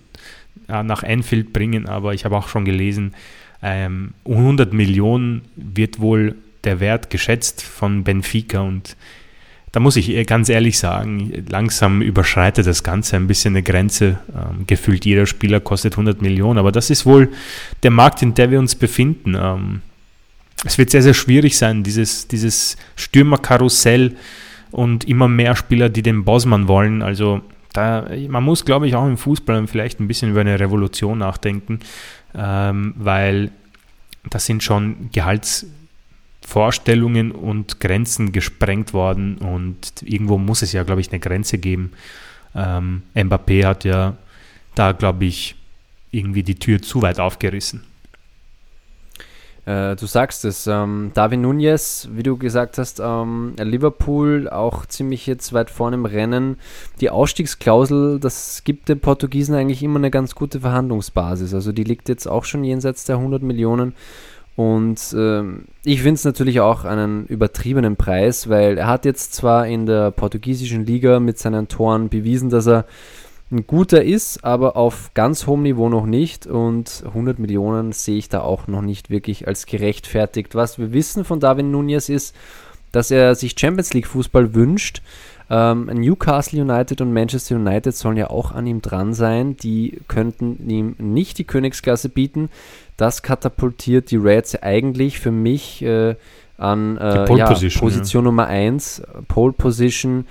[0.69, 1.87] äh, nach Enfield bringen.
[1.87, 3.15] Aber ich habe auch schon gelesen,
[3.63, 6.35] ähm, 100 Millionen wird wohl
[6.65, 8.97] der Wert geschätzt von Benfica und
[9.73, 14.19] da muss ich ganz ehrlich sagen, langsam überschreitet das Ganze ein bisschen eine Grenze.
[14.35, 17.31] Ähm, gefühlt jeder Spieler kostet 100 Millionen, aber das ist wohl
[17.83, 19.35] der Markt, in dem wir uns befinden.
[19.35, 19.81] Ähm,
[20.65, 24.17] es wird sehr, sehr schwierig sein, dieses, dieses Stürmerkarussell
[24.71, 27.03] und immer mehr Spieler, die den Bosman wollen.
[27.03, 27.43] Also
[27.73, 31.81] da, man muss, glaube ich, auch im Fußball vielleicht ein bisschen über eine Revolution nachdenken,
[32.35, 33.51] ähm, weil
[34.31, 35.67] das sind schon Gehalts
[36.47, 41.93] Vorstellungen und Grenzen gesprengt worden und irgendwo muss es ja, glaube ich, eine Grenze geben.
[42.55, 44.17] Ähm, Mbappé hat ja
[44.75, 45.55] da, glaube ich,
[46.11, 47.83] irgendwie die Tür zu weit aufgerissen.
[49.65, 55.27] Äh, du sagst es, ähm, David Nunez, wie du gesagt hast, ähm, Liverpool auch ziemlich
[55.27, 56.57] jetzt weit vorne im Rennen.
[57.01, 61.55] Die Ausstiegsklausel, das gibt den Portugiesen eigentlich immer eine ganz gute Verhandlungsbasis.
[61.55, 63.95] Also die liegt jetzt auch schon jenseits der 100 Millionen.
[64.55, 69.67] Und ähm, ich finde es natürlich auch einen übertriebenen Preis, weil er hat jetzt zwar
[69.67, 72.85] in der portugiesischen Liga mit seinen Toren bewiesen, dass er
[73.53, 76.47] ein guter ist, aber auf ganz hohem Niveau noch nicht.
[76.47, 80.55] Und 100 Millionen sehe ich da auch noch nicht wirklich als gerechtfertigt.
[80.55, 82.35] Was wir wissen von Darwin Nunez ist,
[82.91, 85.03] dass er sich Champions League Fußball wünscht.
[85.51, 89.57] Ähm, Newcastle United und Manchester United sollen ja auch an ihm dran sein.
[89.57, 92.49] Die könnten ihm nicht die Königsklasse bieten.
[92.97, 96.15] Das katapultiert die Reds eigentlich für mich äh,
[96.57, 98.31] an äh, Pole ja, Position, Position ja.
[98.31, 100.27] Nummer 1, Pole Position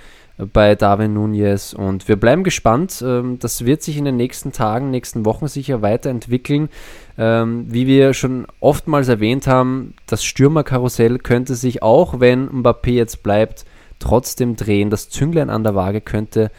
[0.52, 1.72] bei Darwin Nunez.
[1.72, 3.02] Und wir bleiben gespannt.
[3.06, 6.68] Ähm, das wird sich in den nächsten Tagen, nächsten Wochen sicher weiterentwickeln.
[7.18, 13.22] Ähm, wie wir schon oftmals erwähnt haben, das Stürmerkarussell könnte sich auch, wenn Mbappé jetzt
[13.22, 13.64] bleibt,
[13.98, 14.90] trotzdem drehen.
[14.90, 16.50] Das Zünglein an der Waage könnte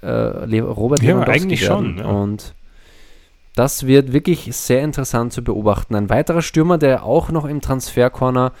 [0.00, 1.96] äh, Robert ja, Lewandowski eigentlich werden.
[1.96, 1.98] schon.
[1.98, 2.06] Ja.
[2.06, 2.54] Und
[3.54, 5.94] das wird wirklich sehr interessant zu beobachten.
[5.94, 8.52] Ein weiterer Stürmer, der auch noch im Transfercorner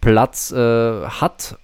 [0.00, 1.58] Platz äh, hat,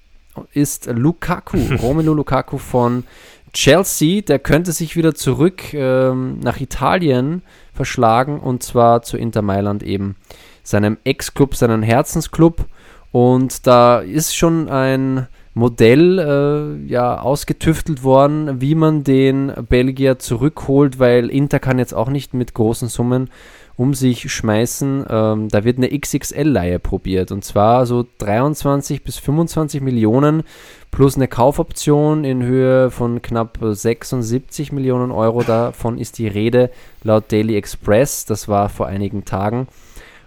[0.52, 3.04] ist Lukaku, Romelu Lukaku von
[3.52, 4.22] Chelsea.
[4.22, 10.16] Der könnte sich wieder zurück ähm, nach Italien verschlagen und zwar zu Inter Mailand eben,
[10.62, 12.66] seinem Ex-Club, seinem Herzensclub.
[13.12, 20.98] Und da ist schon ein Modell äh, ja ausgetüftelt worden, wie man den Belgier zurückholt,
[20.98, 23.30] weil Inter kann jetzt auch nicht mit großen Summen
[23.76, 25.06] um sich schmeißen.
[25.08, 30.42] Ähm, da wird eine XXL-Leihe probiert und zwar so 23 bis 25 Millionen
[30.90, 35.42] plus eine Kaufoption in Höhe von knapp 76 Millionen Euro.
[35.42, 36.70] Davon ist die Rede
[37.02, 38.24] laut Daily Express.
[38.24, 39.68] Das war vor einigen Tagen.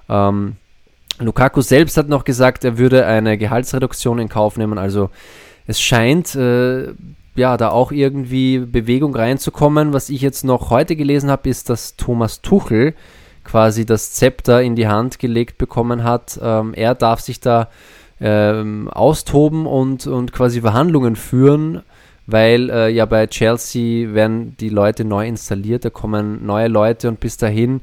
[0.07, 0.57] Ähm,
[1.17, 4.77] Lukaku selbst hat noch gesagt, er würde eine Gehaltsreduktion in Kauf nehmen.
[4.77, 5.09] Also
[5.65, 6.93] es scheint äh,
[7.35, 9.91] ja da auch irgendwie Bewegung reinzukommen.
[9.91, 12.93] Was ich jetzt noch heute gelesen habe, ist, dass Thomas Tuchel
[13.49, 16.39] quasi das Zepter in die Hand gelegt bekommen hat.
[16.41, 17.69] Ähm, er darf sich da
[18.21, 21.81] ähm, austoben und, und quasi Verhandlungen führen,
[22.27, 27.19] weil äh, ja bei Chelsea werden die Leute neu installiert, da kommen neue Leute und
[27.19, 27.81] bis dahin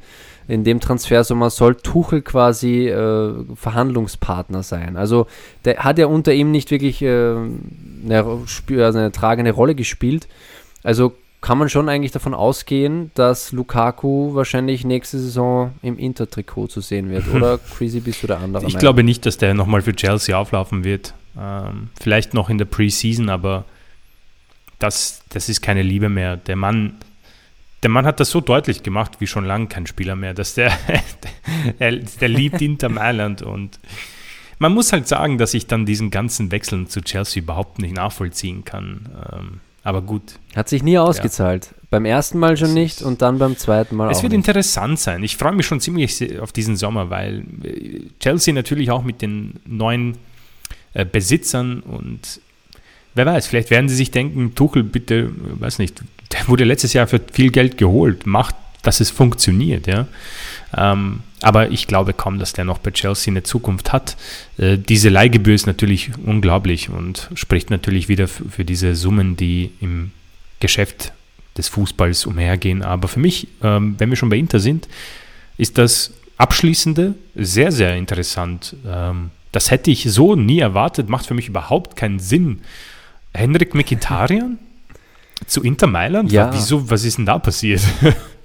[0.48, 4.96] in dem Transfersommer soll Tuchel quasi äh, Verhandlungspartner sein.
[4.96, 5.26] Also
[5.64, 7.34] der hat ja unter ihm nicht wirklich äh,
[8.04, 10.28] eine, also eine tragende Rolle gespielt.
[10.84, 11.14] Also
[11.46, 17.08] kann man schon eigentlich davon ausgehen, dass Lukaku wahrscheinlich nächste Saison im Inter-Trikot zu sehen
[17.08, 17.28] wird.
[17.32, 18.64] Oder Crazy bist du der andere?
[18.64, 18.80] Ich Meinung?
[18.80, 21.14] glaube nicht, dass der nochmal für Chelsea auflaufen wird.
[21.38, 23.64] Ähm, vielleicht noch in der Preseason, aber
[24.80, 26.36] das, das ist keine Liebe mehr.
[26.36, 26.94] Der Mann
[27.84, 30.76] der Mann hat das so deutlich gemacht wie schon lange kein Spieler mehr, dass der,
[31.78, 33.78] der, der liebt Inter Mailand und
[34.58, 38.64] man muss halt sagen, dass ich dann diesen ganzen Wechseln zu Chelsea überhaupt nicht nachvollziehen
[38.64, 39.08] kann.
[39.32, 40.40] Ähm, aber gut.
[40.56, 41.66] Hat sich nie ausgezahlt.
[41.66, 41.72] Ja.
[41.90, 44.18] Beim ersten Mal schon nicht und dann beim zweiten Mal es auch.
[44.18, 44.38] Es wird nicht.
[44.38, 45.22] interessant sein.
[45.22, 49.60] Ich freue mich schon ziemlich auf diesen Sommer, weil äh, Chelsea natürlich auch mit den
[49.64, 50.18] neuen
[50.92, 52.40] äh, Besitzern und
[53.14, 55.30] wer weiß, vielleicht werden sie sich denken, Tuchel, bitte,
[55.60, 56.02] weiß nicht,
[56.32, 58.26] der wurde letztes Jahr für viel Geld geholt.
[58.26, 58.56] Macht
[58.86, 60.06] dass es funktioniert, ja.
[60.76, 64.16] Ähm, aber ich glaube kaum, dass der noch bei Chelsea eine Zukunft hat.
[64.56, 70.12] Äh, diese Leihgebühr ist natürlich unglaublich und spricht natürlich wieder für diese Summen, die im
[70.60, 71.12] Geschäft
[71.56, 72.82] des Fußballs umhergehen.
[72.82, 74.88] Aber für mich, ähm, wenn wir schon bei Inter sind,
[75.58, 78.76] ist das Abschließende sehr, sehr interessant.
[78.86, 82.60] Ähm, das hätte ich so nie erwartet, macht für mich überhaupt keinen Sinn.
[83.34, 84.58] Henrik Mkhitaryan
[85.46, 86.32] zu Inter Mailand?
[86.32, 86.52] Ja.
[86.52, 87.82] Wieso, was ist denn da passiert?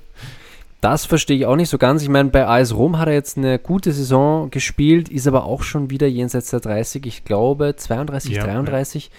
[0.81, 2.01] Das verstehe ich auch nicht so ganz.
[2.01, 5.61] Ich meine, bei AS Rom hat er jetzt eine gute Saison gespielt, ist aber auch
[5.61, 9.11] schon wieder jenseits der 30, ich glaube 32, Ja, 33.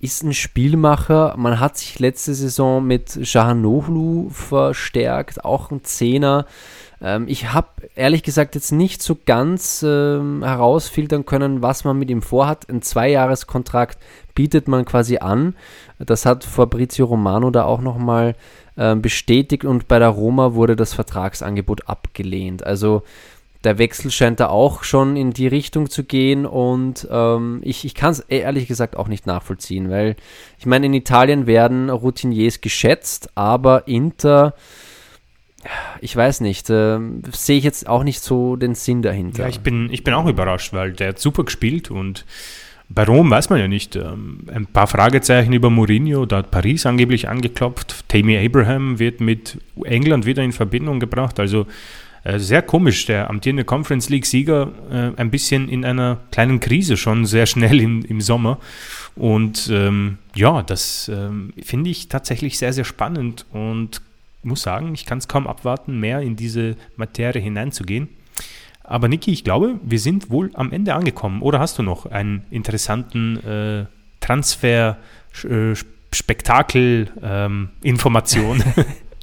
[0.00, 1.34] Ist ein Spielmacher.
[1.36, 6.46] Man hat sich letzte Saison mit Shahanoglu verstärkt, auch ein Zehner.
[7.04, 12.10] Ähm, ich habe ehrlich gesagt jetzt nicht so ganz ähm, herausfiltern können, was man mit
[12.10, 12.68] ihm vorhat.
[12.70, 13.98] Ein Zweijahreskontrakt
[14.34, 15.54] bietet man quasi an.
[15.98, 18.34] Das hat Fabrizio Romano da auch nochmal
[18.76, 22.64] ähm, bestätigt und bei der Roma wurde das Vertragsangebot abgelehnt.
[22.64, 23.02] Also
[23.64, 27.94] der Wechsel scheint da auch schon in die Richtung zu gehen und ähm, ich, ich
[27.94, 30.16] kann es ehrlich gesagt auch nicht nachvollziehen, weil
[30.58, 34.54] ich meine, in Italien werden Routiniers geschätzt, aber Inter,
[36.00, 36.98] ich weiß nicht, äh,
[37.32, 39.44] sehe ich jetzt auch nicht so den Sinn dahinter.
[39.44, 42.24] Ja, ich bin, ich bin auch überrascht, weil der hat super gespielt und
[42.88, 43.96] bei Rom weiß man ja nicht.
[43.96, 48.08] Ähm, ein paar Fragezeichen über Mourinho, da hat Paris angeblich angeklopft.
[48.08, 51.40] Tammy Abraham wird mit England wieder in Verbindung gebracht.
[51.40, 51.66] Also
[52.24, 57.26] äh, sehr komisch, der amtierende Conference League-Sieger äh, ein bisschen in einer kleinen Krise schon
[57.26, 58.58] sehr schnell im, im Sommer.
[59.16, 64.02] Und ähm, ja, das ähm, finde ich tatsächlich sehr, sehr spannend und
[64.44, 68.08] muss sagen, ich kann es kaum abwarten, mehr in diese Materie hineinzugehen.
[68.82, 71.40] Aber Niki, ich glaube, wir sind wohl am Ende angekommen.
[71.40, 73.86] Oder hast du noch einen interessanten äh,
[74.20, 74.98] Transfer,
[75.42, 75.74] äh,
[76.12, 78.62] Spektakel, ähm, Information?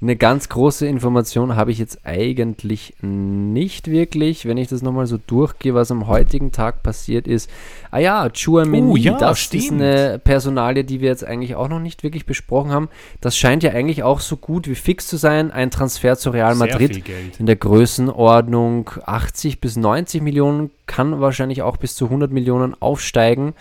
[0.00, 5.18] Eine ganz große Information habe ich jetzt eigentlich nicht wirklich, wenn ich das nochmal so
[5.18, 7.50] durchgehe, was am heutigen Tag passiert ist.
[7.90, 9.64] Ah ja, Chouameni, Oh ja, das stimmt.
[9.64, 12.88] ist eine Personalie, die wir jetzt eigentlich auch noch nicht wirklich besprochen haben.
[13.20, 15.50] Das scheint ja eigentlich auch so gut wie fix zu sein.
[15.50, 17.02] Ein Transfer zu Real Madrid
[17.40, 23.54] in der Größenordnung 80 bis 90 Millionen, kann wahrscheinlich auch bis zu 100 Millionen aufsteigen.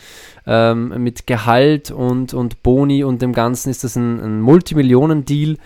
[0.46, 5.58] Ähm, mit Gehalt und, und Boni und dem Ganzen ist das ein, ein Multimillionen-Deal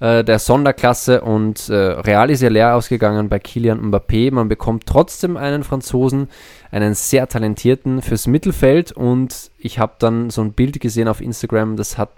[0.00, 4.32] äh, der Sonderklasse und äh, Real ist ja leer ausgegangen bei Kilian Mbappé.
[4.32, 6.28] Man bekommt trotzdem einen Franzosen,
[6.70, 11.76] einen sehr talentierten fürs Mittelfeld und ich habe dann so ein Bild gesehen auf Instagram,
[11.76, 12.10] das hat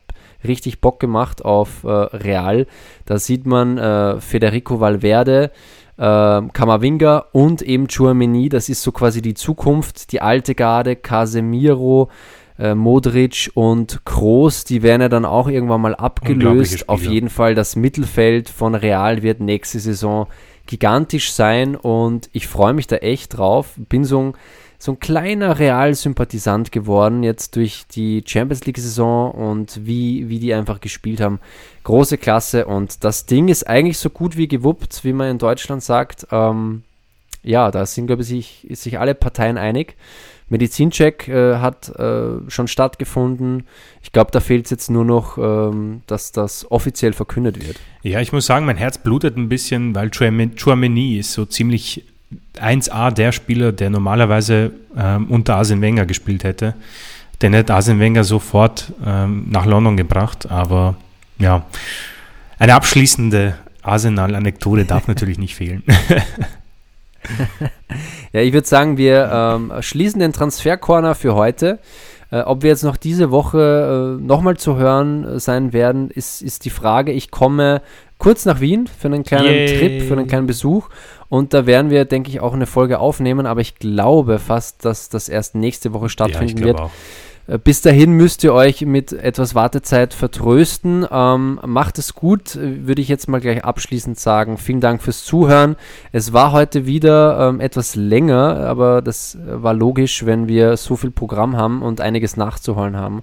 [0.44, 2.66] richtig Bock gemacht auf äh, Real.
[3.06, 5.50] Da sieht man äh, Federico Valverde,
[5.96, 8.48] äh, Kamavinga und eben Chouameni.
[8.48, 12.08] Das ist so quasi die Zukunft, die alte Garde, Casemiro,
[12.60, 16.88] äh, Modric und Kroos, die werden ja dann auch irgendwann mal abgelöst.
[16.88, 20.26] Auf jeden Fall das Mittelfeld von Real wird nächste Saison
[20.66, 23.72] gigantisch sein und ich freue mich da echt drauf.
[23.76, 24.34] Bin so ein,
[24.78, 30.80] so ein kleiner Real-Sympathisant geworden jetzt durch die Champions League-Saison und wie, wie die einfach
[30.80, 31.40] gespielt haben.
[31.84, 35.82] Große Klasse und das Ding ist eigentlich so gut wie gewuppt, wie man in Deutschland
[35.82, 36.26] sagt.
[36.30, 36.82] Ähm,
[37.42, 39.96] ja, da sind, glaube ich, sich, sich alle Parteien einig.
[40.50, 43.64] Medizincheck äh, hat äh, schon stattgefunden.
[44.02, 47.78] Ich glaube, da fehlt es jetzt nur noch, ähm, dass das offiziell verkündet wird.
[48.02, 52.04] Ja, ich muss sagen, mein Herz blutet ein bisschen, weil Chouamen- Chouameni ist so ziemlich
[52.60, 56.74] 1A der Spieler, der normalerweise ähm, unter Arsene Wenger gespielt hätte.
[57.42, 60.96] Den hätte Arsene Wenger sofort ähm, nach London gebracht, aber
[61.38, 61.64] ja,
[62.58, 65.82] eine abschließende Arsenal-Anekdote darf natürlich nicht fehlen.
[68.32, 71.80] Ja, ich würde sagen, wir ähm, schließen den Transfercorner für heute.
[72.30, 76.42] Äh, ob wir jetzt noch diese Woche äh, nochmal zu hören äh, sein werden, ist,
[76.42, 77.10] ist die Frage.
[77.10, 77.82] Ich komme
[78.18, 79.78] kurz nach Wien für einen kleinen Yay.
[79.78, 80.88] Trip, für einen kleinen Besuch.
[81.28, 83.46] Und da werden wir, denke ich, auch eine Folge aufnehmen.
[83.46, 86.80] Aber ich glaube fast, dass das erst nächste Woche ja, stattfinden glaube wird.
[86.80, 86.90] auch.
[87.50, 91.06] Äh, Bis dahin müsst ihr euch mit etwas Wartezeit vertrösten.
[91.10, 94.56] Ähm, macht es gut, äh, würde ich jetzt mal gleich abschließend sagen.
[94.56, 95.76] Vielen Dank fürs Zuhören.
[96.12, 100.96] Es war heute wieder ähm, etwas länger, aber das äh, war logisch, wenn wir so
[100.96, 103.22] viel Programm haben und einiges nachzuholen haben.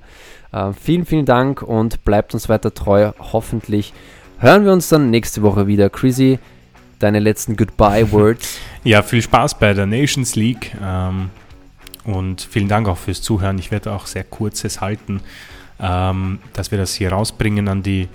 [0.52, 3.12] Äh, vielen, vielen Dank und bleibt uns weiter treu.
[3.20, 3.94] Hoffentlich
[4.40, 5.90] hören wir uns dann nächste Woche wieder.
[5.90, 6.40] Chrissy,
[6.99, 8.60] deine letzten Goodbye-Words.
[8.84, 11.30] Ja, viel Spaß bei der Nations League ähm,
[12.08, 13.60] und vielen Dank auch fürs Zuhören.
[13.60, 15.22] Ich werde auch sehr kurzes halten,
[15.80, 18.08] ähm, dass wir das hier rausbringen an die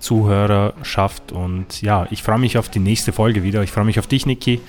[0.00, 1.32] Zuhörerschaft.
[1.32, 3.62] Und ja, ich freue mich auf die nächste Folge wieder.
[3.62, 4.60] Ich freue mich auf dich, Niki.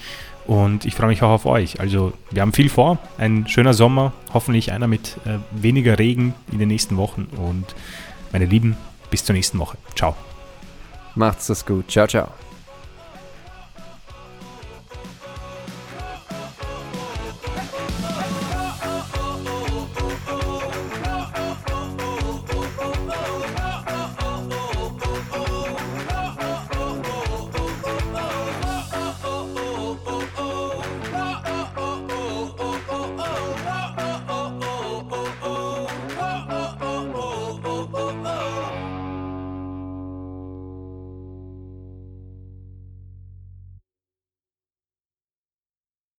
[0.45, 1.81] Und ich freue mich auch auf euch.
[1.81, 2.99] Also, wir haben viel vor.
[3.17, 4.13] Ein schöner Sommer.
[4.33, 7.27] Hoffentlich einer mit äh, weniger Regen in den nächsten Wochen.
[7.35, 7.75] Und
[8.31, 8.77] meine Lieben,
[9.09, 9.77] bis zur nächsten Woche.
[9.95, 10.15] Ciao.
[11.15, 11.91] Macht's das gut.
[11.91, 12.46] Ciao, ciao.